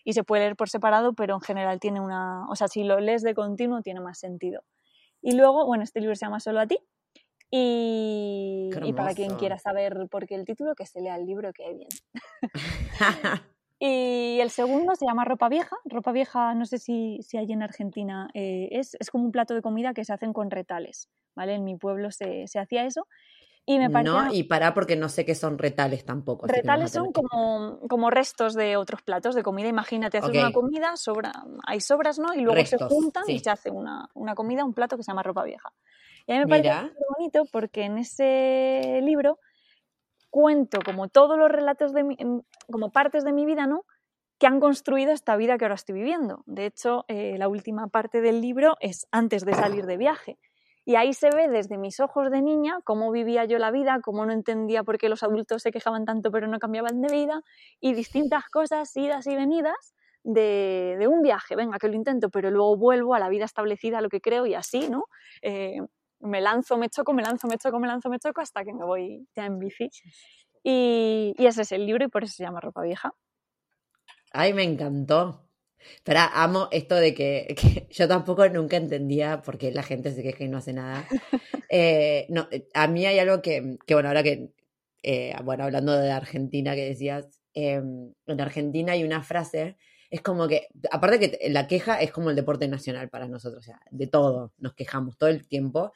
[0.05, 3.01] y se puede leer por separado, pero en general tiene una, o sea, si lo
[3.01, 4.63] lees de continuo tiene más sentido.
[5.23, 6.79] Y luego, bueno, este libro se llama Solo a ti
[7.51, 11.65] y, para quien quiera saber por qué el título, que se lea el libro, que
[11.65, 11.89] hay bien.
[13.79, 15.77] y el segundo se llama Ropa Vieja.
[15.85, 19.55] Ropa Vieja, no sé si, si hay en Argentina, eh, es, es, como un plato
[19.55, 21.09] de comida que se hacen con retales.
[21.37, 21.55] ¿vale?
[21.55, 23.07] En mi pueblo se, se hacía eso.
[23.69, 26.47] Y me No, y para porque no sé qué son retales tampoco.
[26.47, 29.67] Retales son como, como restos de otros platos de comida.
[29.67, 31.33] Imagínate, haces una comida, sobra,
[31.67, 32.33] hay sobras, ¿no?
[32.33, 35.25] Y luego se juntan y se hace una, una comida, un plato que se llama
[35.25, 35.73] ropa vieja.
[36.27, 39.39] Y a mí me parece muy bonito porque en ese libro
[40.31, 42.17] cuento como todos los relatos de mi,
[42.71, 43.85] como partes de mi vida, ¿no?
[44.39, 46.43] que han construido esta vida que ahora estoy viviendo.
[46.47, 50.39] De hecho, eh, la última parte del libro es antes de salir de viaje.
[50.85, 54.25] Y ahí se ve desde mis ojos de niña cómo vivía yo la vida, cómo
[54.25, 57.43] no entendía por qué los adultos se quejaban tanto pero no cambiaban de vida
[57.81, 61.57] y distintas cosas, idas y venidas de, un viaje.
[61.57, 64.47] Venga, que lo intento, pero luego vuelvo a la vida establecida, a lo que creo
[64.47, 65.07] y así, ¿no?
[65.43, 65.81] Eh,
[66.21, 68.85] me lanzo, me choco, me lanzo, me choco, me lanzo, me choco hasta que me
[68.85, 69.91] voy ya en bici.
[70.63, 73.15] Y, ese es el libro y por eso se llama Ropa Vieja.
[74.33, 75.49] Ay, me encantó.
[76.03, 80.45] Pero amo esto de que, yo tampoco nunca entendía por qué la gente se queja
[80.45, 81.07] y no hace nada.
[81.69, 84.51] Eh, no, eh, a mí hay algo que, que bueno, ahora que,
[85.03, 89.77] eh, bueno, hablando de Argentina que decías, em, en Argentina hay una frase,
[90.11, 93.67] es como que, aparte que la queja es como el deporte nacional para nosotros, o
[93.67, 95.93] sea, de todo, nos quejamos todo el tiempo.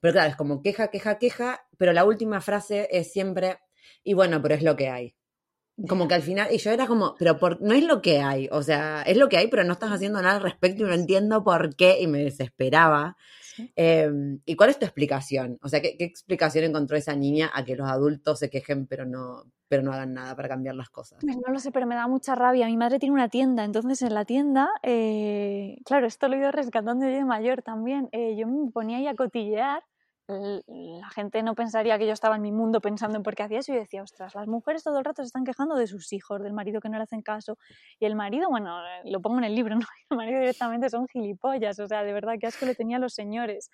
[0.00, 3.58] Pero claro, es como queja, queja, queja, pero la última frase es siempre,
[4.02, 5.14] y bueno, pero es lo que hay.
[5.88, 8.48] Como que al final, y yo era como, pero por, no es lo que hay,
[8.52, 10.94] o sea, es lo que hay, pero no estás haciendo nada al respecto y no
[10.94, 13.16] entiendo por qué, y me desesperaba.
[13.76, 15.58] Em, ¿Y cuál es tu explicación?
[15.62, 19.44] O sea, ¿qué, explicación encontró esa niña a que los adultos se quejen pero no,
[19.72, 21.18] pero no hagan nada para cambiar las cosas?
[21.22, 22.66] Pues no lo sé, pero me da mucha rabia.
[22.66, 26.52] Mi madre tiene una tienda, entonces en la tienda, eh, claro, esto lo he ido
[26.52, 28.10] rescatando yo de mayor también.
[28.12, 29.82] Eh, yo me ponía ahí a cotillear
[30.28, 33.58] la gente no pensaría que yo estaba en mi mundo pensando en por qué hacía
[33.58, 36.42] eso y decía, ostras, las mujeres todo el rato se están quejando de sus hijos,
[36.42, 37.58] del marido que no le hacen caso.
[37.98, 39.80] Y el marido, bueno, lo pongo en el libro, ¿no?
[40.10, 43.14] El marido directamente son gilipollas, o sea, de verdad que asco le tenía a los
[43.14, 43.70] señores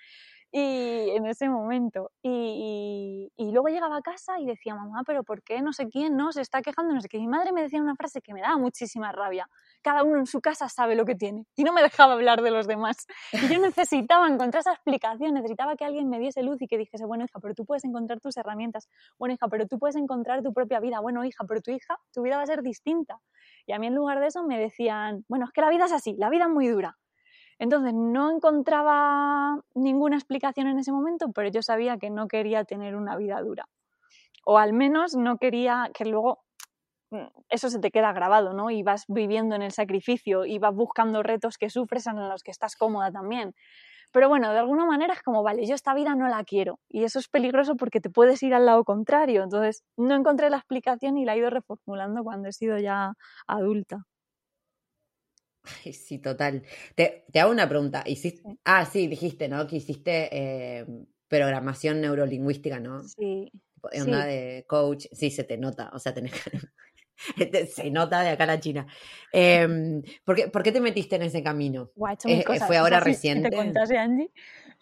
[0.51, 2.11] y en ese momento.
[2.23, 6.17] Y, y, luego llegaba a casa y decía, mamá, pero ¿por qué no sé quién
[6.17, 6.95] no se está quejando?
[6.95, 7.19] No sé qué.
[7.19, 9.49] Mi madre me decía una frase que me daba muchísima rabia.
[9.83, 11.45] Cada uno en su casa sabe lo que tiene.
[11.55, 13.07] Y no me dejaba hablar de los demás.
[13.33, 17.05] Y yo necesitaba encontrar esa explicación, necesitaba que alguien me diese luz y que dijese,
[17.05, 18.89] bueno, hija, pero tú puedes encontrar tus herramientas.
[19.19, 21.01] Bueno, hija, pero tú puedes encontrar tu propia vida.
[21.01, 23.21] Bueno, hija, pero tu hija, tu vida va a ser distinta.
[23.67, 25.93] Y a mí en lugar de eso me decían, bueno, es que la vida es
[25.93, 26.97] así, la vida es muy dura
[27.59, 32.97] entonces no encontraba ninguna explicación en ese momento, pero yo sabía que no quería tener
[32.97, 33.69] una vida dura.
[34.45, 36.41] O al menos no quería que luego
[37.11, 38.71] mm, eso se te queda grabado, ¿no?
[38.71, 42.51] Y vas viviendo en el sacrificio y vas buscando retos que sufres en los que
[42.53, 43.55] estás cómoda también.
[44.13, 46.81] Pero bueno, de alguna manera es como, vale, yo esta vida no la quiero.
[46.89, 49.43] Y eso es peligroso porque te puedes ir al lado contrario.
[49.43, 53.13] Entonces, no encontré la explicación y la he ido reformulando cuando he sido ya
[53.47, 54.05] adulta.
[55.93, 56.63] Sí, total.
[56.95, 58.03] Te, hago una pregunta.
[58.07, 59.67] ¿Hiciste, ah, sí, dijiste, ¿no?
[59.67, 60.87] Que hiciste eh,
[61.29, 63.03] programación neurolingüística, ¿no?
[63.03, 63.51] Sí.
[64.07, 65.07] Una de coach.
[65.13, 65.91] Sí, se te nota.
[65.93, 66.33] O sea, tenés
[67.75, 68.87] se nota de acá a la China.
[69.33, 71.91] Eh, ¿por, qué, ¿por, qué, te metiste en ese camino?
[72.25, 73.51] Eh, ¿Fue ahora reciente?
[73.51, 74.31] ¿Te contaste, Angie?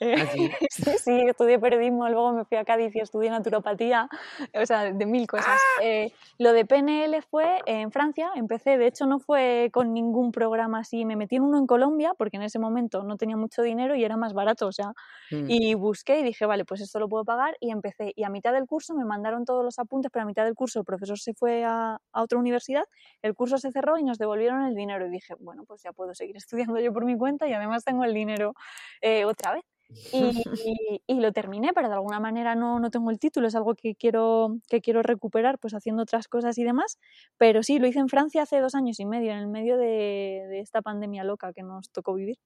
[0.00, 0.26] ¿Ah,
[0.70, 1.24] sí?
[1.26, 4.08] estudié periodismo, luego me fui a Cádiz y estudié naturopatía,
[4.54, 5.46] o sea, de mil cosas.
[5.48, 5.82] ¡Ah!
[5.82, 10.80] Eh, lo de PNL fue en Francia, empecé, de hecho no fue con ningún programa
[10.80, 13.94] así, me metí en uno en Colombia porque en ese momento no tenía mucho dinero
[13.94, 14.92] y era más barato, o sea,
[15.30, 15.46] mm.
[15.48, 18.12] y busqué y dije, vale, pues esto lo puedo pagar y empecé.
[18.16, 20.80] Y a mitad del curso me mandaron todos los apuntes, pero a mitad del curso
[20.80, 22.84] el profesor se fue a, a otra universidad,
[23.22, 26.14] el curso se cerró y nos devolvieron el dinero y dije, bueno, pues ya puedo
[26.14, 26.36] seguir
[26.76, 28.54] estudiando yo por mi cuenta y además tengo el dinero
[29.00, 29.64] eh, otra vez.
[31.08, 33.94] Y, lo terminé, pero de alguna manera no, no, tengo el título, es algo que
[33.94, 36.98] quiero, que quiero recuperar pues haciendo otras cosas y demás,
[37.38, 40.60] pero sí, lo hice en Francia hace dos años y medio, en el medio de,
[40.60, 42.38] esta pandemia loca que nos tocó vivir.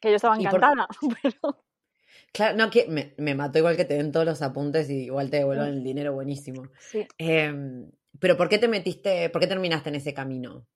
[0.00, 0.88] Que yo estaba encantada,
[1.22, 1.64] pero...
[2.32, 5.30] Claro, no, que me, me, mató igual que te den todos los apuntes y igual
[5.30, 6.68] te devuelvan el dinero buenísimo.
[6.78, 7.06] Sí.
[7.18, 10.66] Em, pero ¿por qué te metiste, por qué terminaste en ese camino?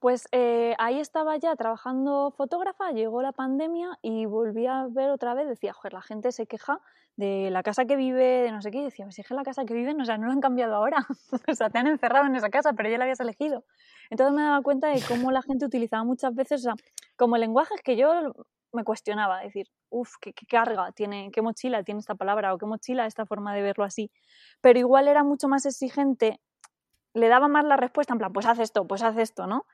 [0.00, 5.34] Pues eh, ahí estaba ya trabajando fotógrafa, llegó la pandemia y volví a ver otra
[5.34, 6.80] vez, decía, joder, la gente se queja
[7.16, 9.64] de la casa que vive, de no sé qué, y decía, pues es la casa
[9.64, 10.98] que viven, o sea, no la han cambiado ahora,
[11.48, 13.64] o sea, te han encerrado en esa casa, pero ya la habías elegido.
[14.10, 16.74] Entonces me daba cuenta de cómo la gente utilizaba muchas veces, o sea,
[17.16, 18.34] como lenguajes que yo
[18.72, 22.66] me cuestionaba, decir, uff, ¿qué, qué, carga tiene, qué mochila tiene esta palabra o qué
[22.66, 24.10] mochila esta forma de verlo así.
[24.60, 26.40] Pero igual era mucho más exigente
[27.16, 29.66] le daba más la respuesta en plan, pues haz esto, pues haz esto, ¿no?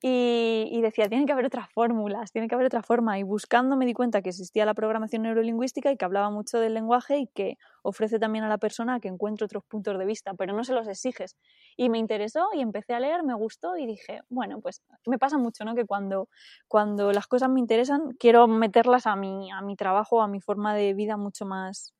[0.00, 3.18] Y, decía, tiene que haber otras fórmulas, tiene que haber otra forma.
[3.18, 6.74] Y buscando me di cuenta que existía la programación neurolingüística y que hablaba mucho del
[6.74, 10.52] lenguaje y que ofrece también a la persona que encuentre otros puntos de vista, pero
[10.52, 11.36] no se los exiges.
[11.76, 15.36] Y me interesó y empecé a leer, me gustó y dije, bueno, pues me pasa
[15.36, 15.74] mucho, ¿no?
[15.74, 16.28] Que cuando,
[16.68, 20.76] cuando las cosas me interesan, quiero meterlas a mi, a mi trabajo, a mi forma
[20.76, 21.92] de vida mucho más,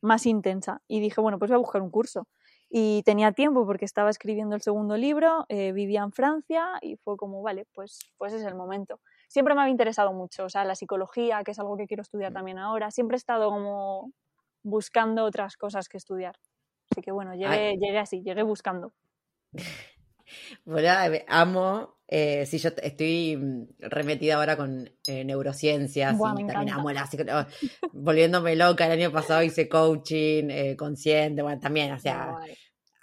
[0.00, 0.80] más intensa.
[0.88, 2.26] Y dije, bueno, pues voy a buscar un curso
[2.76, 7.16] y tenía tiempo porque estaba escribiendo el segundo libro, eh, vivía en Francia y fue
[7.16, 8.98] como, vale, pues, pues es el momento.
[9.28, 12.32] siempre me había interesado mucho, o sea, la psicología, que es algo que quiero estudiar
[12.32, 14.10] también ahora, siempre he estado como
[14.64, 16.34] buscando otras cosas que estudiar.
[16.90, 18.92] Así que bueno, llegué, llegué así, llegué buscando.
[20.64, 20.88] Bueno,
[21.28, 26.90] amo, eh, sí, yo estoy mm, remetida ahora con eh, neurociencias Buah, y también amo
[26.92, 27.24] la psico-
[27.92, 28.86] volviéndome loca.
[28.86, 32.34] El año pasado hice coaching eh, consciente, bueno, también, o sea.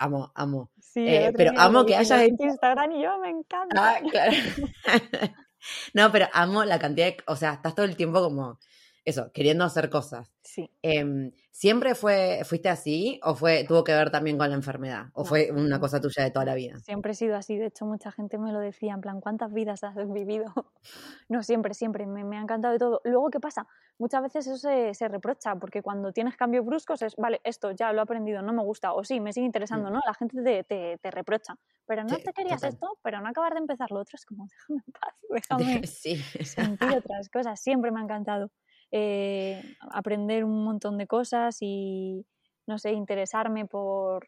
[0.01, 0.71] Amo, amo.
[0.79, 3.75] Sí, eh, pero amo que hayas Instagram y yo me encanta.
[3.77, 4.31] Ah, claro.
[5.93, 8.57] No, pero amo la cantidad de, o sea, estás todo el tiempo como,
[9.05, 10.33] eso, queriendo hacer cosas.
[10.41, 10.71] Sí.
[10.81, 15.07] Em, ¿Siempre fue, fuiste así o fue, tuvo que ver también con la enfermedad?
[15.13, 16.83] ¿O No, fue una cosa tuya de toda la vida?
[16.83, 19.83] Siempre he sido así, de hecho mucha gente me lo decía, en plan, ¿cuántas vidas
[19.83, 20.45] has vivido?
[21.29, 23.01] No, siempre, siempre, me, me ha encantado de todo.
[23.05, 23.67] Luego, ¿qué pasa?
[23.97, 27.93] Muchas veces eso se, se reprocha, porque cuando tienes cambios bruscos es, vale, esto ya
[27.93, 29.99] lo he aprendido, no me gusta, o sí, me sigue interesando, ¿no?
[30.05, 32.65] La gente te, te, te reprocha, pero no Sí, te querías total.
[32.65, 36.23] esto, pero no acabar de empezar lo otro, es como, déjame en paz, déjame Sí.
[36.43, 38.51] sentir otras cosas, siempre me ha encantado
[38.91, 39.61] eh,
[39.91, 42.25] aprender un montón de cosas y,
[42.67, 44.25] no sé, interesarme por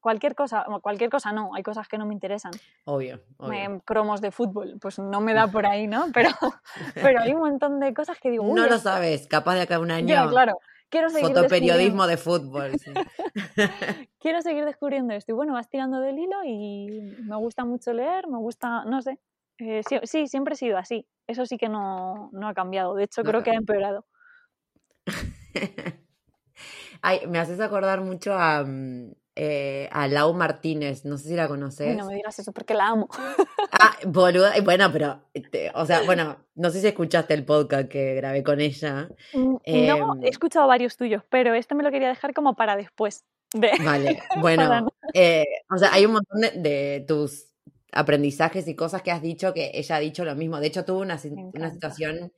[0.00, 2.52] cualquier cosa, cualquier cosa no, hay cosas que no me interesan.
[2.84, 3.20] Obvio,
[3.84, 6.06] cromos de fútbol, pues no me da por ahí, ¿no?
[6.14, 6.30] Pero,
[6.94, 9.62] pero hay un montón de cosas que digo, uy, No lo esto- sabes, capaz de
[9.62, 10.08] acá un año.
[10.08, 10.58] Ya, claro,
[10.90, 12.78] quiero seguir Fotoperiodismo de fútbol.
[12.78, 12.90] sí.
[14.20, 15.32] quiero seguir descubriendo esto.
[15.32, 19.18] Y bueno, vas tirando del hilo y me gusta mucho leer, me gusta, no sé.
[19.58, 21.06] Eh, sí, sí, siempre he sido así.
[21.26, 22.94] Eso sí que no, no ha cambiado.
[22.94, 24.06] De hecho, No creo que ha empeorado.
[27.02, 31.48] Ay, me haces acordar mucho a, mm, eh, a Lau Martínez, no sé si la
[31.48, 31.96] conoces.
[31.96, 33.08] no me digas eso porque la amo.
[33.76, 35.20] Ah, boluda, bueno, pero,
[35.74, 39.08] o sea, bueno, no sé si escuchaste el podcast que grabé con ella.
[39.32, 42.76] Mm, No, Em, he escuchado varios tuyos, pero este me lo quería dejar como para
[42.76, 43.24] después.
[43.52, 43.72] De...
[43.84, 45.44] Vale, bueno, no- eh,
[45.74, 47.52] o sea, hay un montón de, de tus
[47.94, 50.60] aprendizajes y cosas que has dicho que ella ha dicho lo mismo.
[50.60, 51.18] De hecho, tuvo una,
[51.54, 52.32] una situación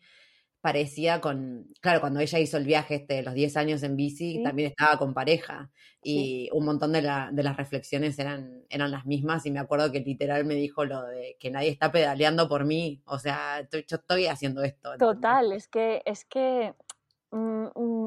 [0.61, 4.37] parecida con, claro, cuando ella hizo el viaje este de los 10 años en bici,
[4.39, 4.43] Sí.
[4.43, 5.71] también estaba con pareja
[6.03, 6.51] y Sí.
[6.53, 10.01] un montón de, la- de las reflexiones eran, eran las mismas y me acuerdo que
[10.01, 14.27] literal me dijo lo de que nadie está pedaleando por mí, o sea, yo estoy
[14.27, 14.93] haciendo esto.
[14.95, 15.15] ¿entendés?
[15.17, 16.75] Total, es que, es que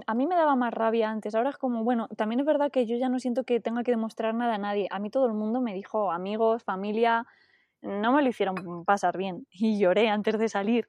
[0.08, 1.36] a mí me daba más rabia antes.
[1.36, 3.92] Ahora es como, bueno, también es verdad que yo ya no siento que tenga que
[3.92, 4.88] demostrar nada a nadie.
[4.92, 7.26] A mí todo el mundo me dijo, amigos, familia,
[7.82, 8.56] no me lo hicieron
[8.86, 10.88] pasar bien y lloré antes de salir.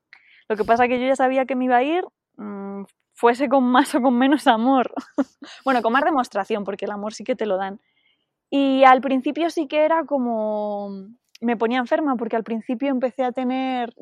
[0.49, 2.05] Lo que pasa que yo ya sabía que me iba a ir,
[2.37, 2.85] mm,
[3.15, 4.93] fuese con más o con menos amor.
[5.65, 7.81] bueno, con más demostración, porque el amor sí que te lo dan.
[8.51, 10.91] Y al principio sí que era como,
[11.41, 13.95] me ponía enferma, porque al principio empecé a tener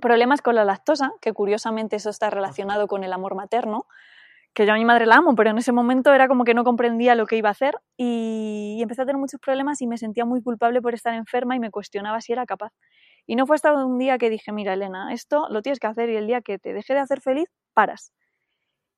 [0.00, 3.86] problemas con la lactosa, que curiosamente eso está relacionado con el amor materno,
[4.54, 6.64] que yo a mi madre la amo, pero en ese momento era como que no
[6.64, 9.98] comprendía lo que iba a hacer y, y empecé a tener muchos problemas y me
[9.98, 12.72] sentía muy culpable por estar enferma y me cuestionaba si era capaz.
[13.26, 16.10] Y no fue hasta un día que dije, mira Elena, esto lo tienes que hacer
[16.10, 18.12] y el día que te deje de hacer feliz, paras.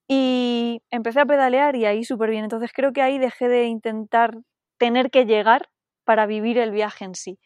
[0.09, 2.43] Y empecé a pedalear y ahí súper bien.
[2.43, 4.37] Entonces creo que ahí dejé de intentar
[4.77, 5.69] tener que llegar
[6.05, 7.39] para vivir el viaje en sí.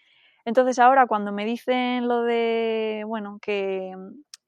[0.45, 3.93] Entonces ahora cuando me dicen lo de, bueno, que,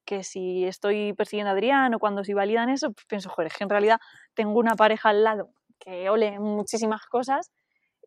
[0.06, 3.64] que si estoy persiguiendo a Adrián o cuando si validan eso, pues pienso, joder, que
[3.64, 4.00] en realidad
[4.34, 7.52] tengo una pareja al lado que ole muchísimas cosas,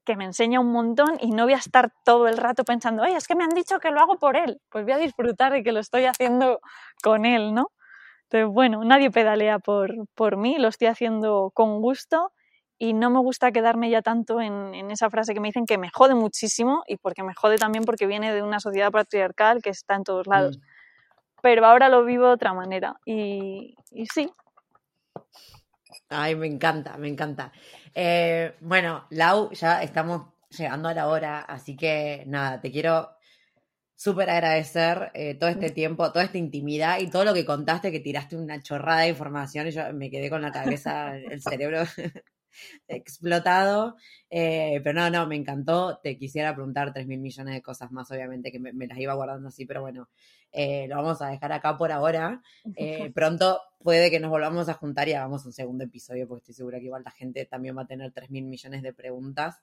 [0.05, 3.17] que me enseña un montón y no voy a estar todo el rato pensando, oye,
[3.17, 5.63] es que me han dicho que lo hago por él, pues voy a disfrutar de
[5.63, 6.61] que lo estoy haciendo
[7.03, 7.73] con él, ¿no?
[8.31, 12.33] Entonces, bueno, nadie pedalea por, por mí, lo estoy haciendo con gusto
[12.79, 15.79] y no me gusta quedarme ya tanto en, en, esa frase que me dicen que
[15.79, 19.71] me jode muchísimo y porque me jode también porque viene de una sociedad patriarcal que
[19.71, 20.59] está en todos lados.
[20.59, 20.63] Mm.
[21.43, 24.31] Pero ahora lo vivo de otra manera y, y sí.
[26.09, 27.53] Ay, me encanta, me encanta.
[27.95, 33.11] Eh, bueno, Lau, ya estamos llegando a la hora, así que nada, te quiero
[33.95, 38.01] súper agradecer eh, todo este tiempo, toda esta intimidad y todo lo que contaste, que
[38.01, 41.81] tiraste una chorrada de información y yo me quedé con la cabeza, el cerebro
[42.89, 43.97] explotado.
[44.31, 45.99] Eh, pero no, no, me encantó.
[46.03, 49.15] Te quisiera preguntar tres mil millones de cosas más, obviamente, que me, me las iba
[49.15, 50.09] guardando así, pero bueno,
[50.59, 52.41] eh, lo vamos a dejar acá por ahora.
[52.77, 56.55] Eh, pronto puede que nos volvamos a juntar y hagamos un segundo episodio, porque estoy
[56.55, 59.57] segura que igual la gente también va a tener tres mil millones de preguntas.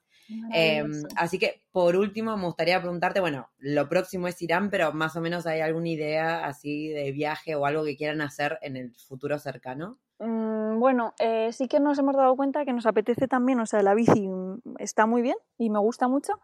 [0.54, 0.84] Eh,
[1.16, 5.20] así que, por último, me gustaría preguntarte, bueno, lo próximo es Irán, pero más o
[5.20, 9.38] menos hay alguna idea así de viaje o algo que quieran hacer en el futuro
[9.38, 9.98] cercano.
[10.18, 13.82] Mm, bueno, eh, sí que nos hemos dado cuenta que nos apetece también, o sea,
[13.82, 14.28] la bici
[14.78, 16.40] está muy bien y me gusta mucho,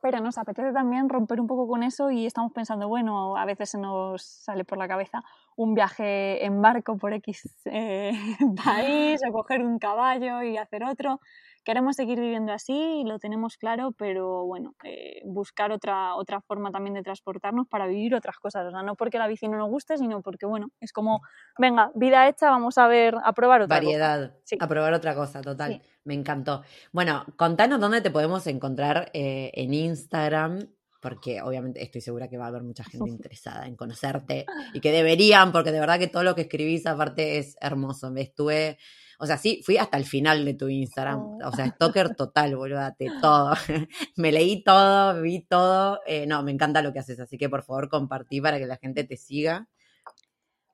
[0.00, 3.70] pero nos apetece también romper un poco con eso y estamos pensando, bueno, a veces
[3.70, 5.22] se nos sale por la cabeza
[5.54, 8.12] un viaje en barco por X eh,
[8.64, 11.20] país o coger un caballo y hacer otro.
[11.64, 16.70] Queremos seguir viviendo así y lo tenemos claro, pero bueno, eh, buscar otra, otra forma
[16.70, 18.66] también de transportarnos para vivir otras cosas.
[18.66, 21.22] O sea, no porque la bici no nos guste, sino porque, bueno, es como,
[21.58, 24.56] venga, vida hecha, vamos a ver, a probar otra Variedad, Sí.
[24.60, 25.72] a probar otra cosa, total.
[25.74, 25.82] Sí.
[26.04, 26.62] Me encantó.
[26.92, 30.68] Bueno, contanos dónde te podemos encontrar eh, en Instagram,
[31.00, 34.92] porque obviamente estoy segura que va a haber mucha gente interesada en conocerte y que
[34.92, 38.10] deberían, porque de verdad que todo lo que escribís aparte es hermoso.
[38.10, 38.78] Me estuve,
[39.22, 41.38] o sea, sí, fui hasta el final de tu Instagram, Oh.
[41.48, 43.52] o sea, stalker total, boludate, todo.
[44.16, 46.00] me leí todo, vi todo.
[46.06, 48.78] Eh, no, me encanta lo que haces, así que por favor compartí para que la
[48.78, 49.68] gente te siga.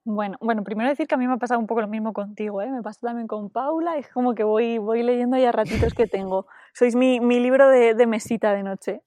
[0.05, 2.63] Bueno, bueno, primero decir que a mí me ha pasado un poco lo mismo contigo,
[2.63, 2.71] ¿eh?
[2.71, 6.47] Me pasa también con Paula, es como que voy, voy leyendo ya ratitos que tengo.
[6.73, 9.03] Sois mi, mi libro de, de mesita de noche.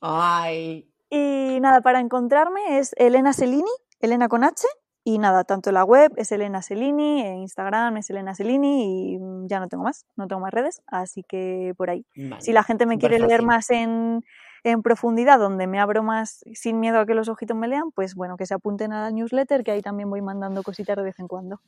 [0.00, 3.64] Ay, Y nada, para encontrarme es Elena Selini,
[3.98, 4.68] Elena con H,
[5.08, 9.46] y nada, tanto la web es Elena Selini, en Instagram es Elena Selini y mm,
[9.46, 12.04] ya no tengo más, no tengo más redes, así que por ahí.
[12.16, 14.24] vale, Si la gente me quiere leer más en,
[14.64, 18.16] en profundidad, donde me abro más sin miedo a que los ojitos me lean, pues
[18.16, 21.20] bueno, que se apunten a la newsletter, que ahí también voy mandando cositas de vez
[21.20, 21.60] en cuando.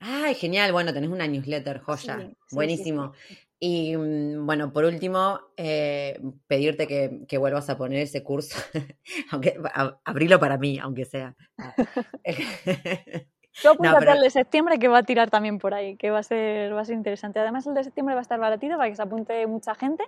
[0.00, 0.72] Ay, genial.
[0.72, 2.16] Bueno, tenés una newsletter, joya.
[2.16, 3.12] Sí, sí, sí, Buenísimo.
[3.64, 8.58] Y mm, bueno, por último, eh, pedirte que, que vuelvas a poner ese curso,
[9.30, 11.36] aunque a- abrilo para mí, aunque sea.
[13.62, 16.18] Tú apúntate pero- al de septiembre que va a tirar también por ahí, que va
[16.18, 17.38] a ser, va a ser interesante.
[17.38, 20.02] Además, el de septiembre va a estar baratito para que se apunte mucha gente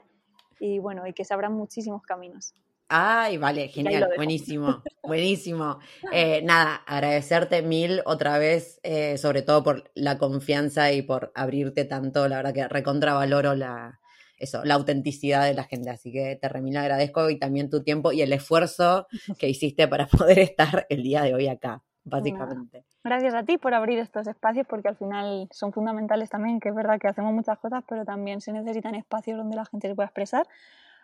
[0.58, 2.54] y bueno, y que se abran muchísimos caminos.
[2.88, 5.78] Ay, vale, genial, buenísimo, buenísimo.
[6.12, 11.84] Eh, nada, agradecerte mil otra vez, eh, sobre todo por la confianza y por abrirte
[11.84, 12.28] tanto.
[12.28, 14.00] La verdad que recontravaloro la,
[14.38, 15.90] eso, la autenticidad de la gente.
[15.90, 19.06] Así que te remil agradezco y también tu tiempo y el esfuerzo
[19.38, 22.84] que hiciste para poder estar el día de hoy acá, básicamente.
[23.02, 26.74] Gracias a ti por abrir estos espacios porque al final son fundamentales también, que es
[26.74, 30.06] verdad que hacemos muchas cosas, pero también se necesitan espacios donde la gente se pueda
[30.06, 30.46] expresar.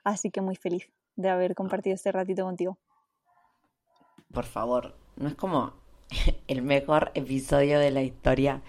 [0.05, 2.79] Así que muy feliz de haber compartido este ratito contigo.
[4.33, 5.73] Por favor, no es como
[6.49, 8.63] el mejor episodio de la historia.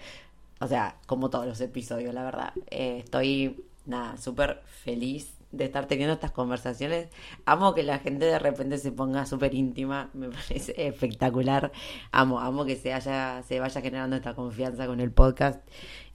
[0.60, 2.52] O sea, como todos los episodios, la verdad.
[2.70, 7.08] Eh, estoy, nada, súper feliz de estar teniendo estas conversaciones.
[7.44, 10.10] Amo que la gente de repente se ponga súper íntima.
[10.14, 11.72] Me parece espectacular.
[12.10, 15.60] Amo, amo que se, haya, se vaya generando esta confianza con el podcast.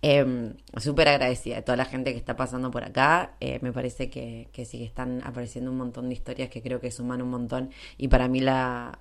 [0.02, 3.36] Eh, súper agradecida de toda la gente que está pasando por acá.
[3.40, 6.80] Eh, me parece que, que sí que están apareciendo un montón de historias que creo
[6.82, 7.70] que suman un montón.
[7.98, 9.00] Y para mí la,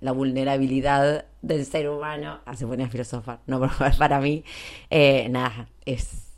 [0.00, 2.40] la vulnerabilidad del ser humano.
[2.44, 3.40] Ah, se pone a filosofar.
[3.46, 3.60] No,
[3.98, 4.44] para mí,
[4.90, 6.32] eh, nada, es,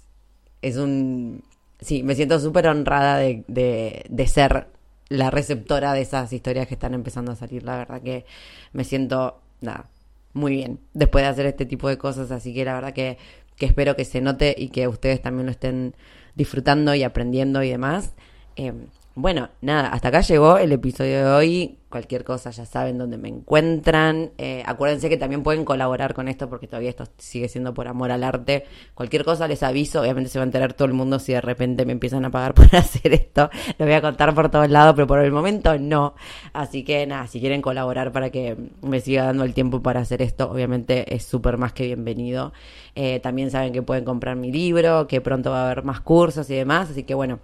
[0.63, 1.43] es un.
[1.81, 4.69] Sí, me siento súper honrada de, de, de ser
[5.09, 7.63] la receptora de esas historias que están empezando a salir.
[7.65, 8.25] La verdad que
[8.73, 9.89] me siento, nada,
[10.33, 12.31] muy bien después de hacer este tipo de cosas.
[12.31, 13.19] Así que la verdad que,
[13.57, 15.95] que espero que se note y que ustedes también lo estén
[16.35, 18.15] disfrutando y aprendiendo y demás.
[18.57, 18.73] Eh,
[19.15, 21.79] bueno, nada, hasta acá llegó el episodio de hoy.
[21.91, 24.31] Cualquier cosa ya saben dónde me encuentran.
[24.39, 28.13] Eh, acuérdense que también pueden colaborar con esto porque todavía esto sigue siendo por amor
[28.13, 28.65] al arte.
[28.95, 30.01] Cualquier cosa les aviso.
[30.01, 32.55] Obviamente se va a enterar todo el mundo si de repente me empiezan a pagar
[32.55, 33.51] por hacer esto.
[33.77, 36.15] Lo voy a contar por todos lados, pero por el momento no.
[36.53, 40.23] Así que nada, si quieren colaborar para que me siga dando el tiempo para hacer
[40.23, 42.53] esto, obviamente es súper más que bienvenido.
[42.95, 46.49] Eh, también saben que pueden comprar mi libro, que pronto va a haber más cursos
[46.51, 46.91] y demás.
[46.91, 47.41] Así que bueno,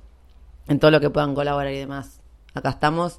[0.68, 2.20] en todo lo que puedan colaborar y demás.
[2.54, 3.18] Acá estamos.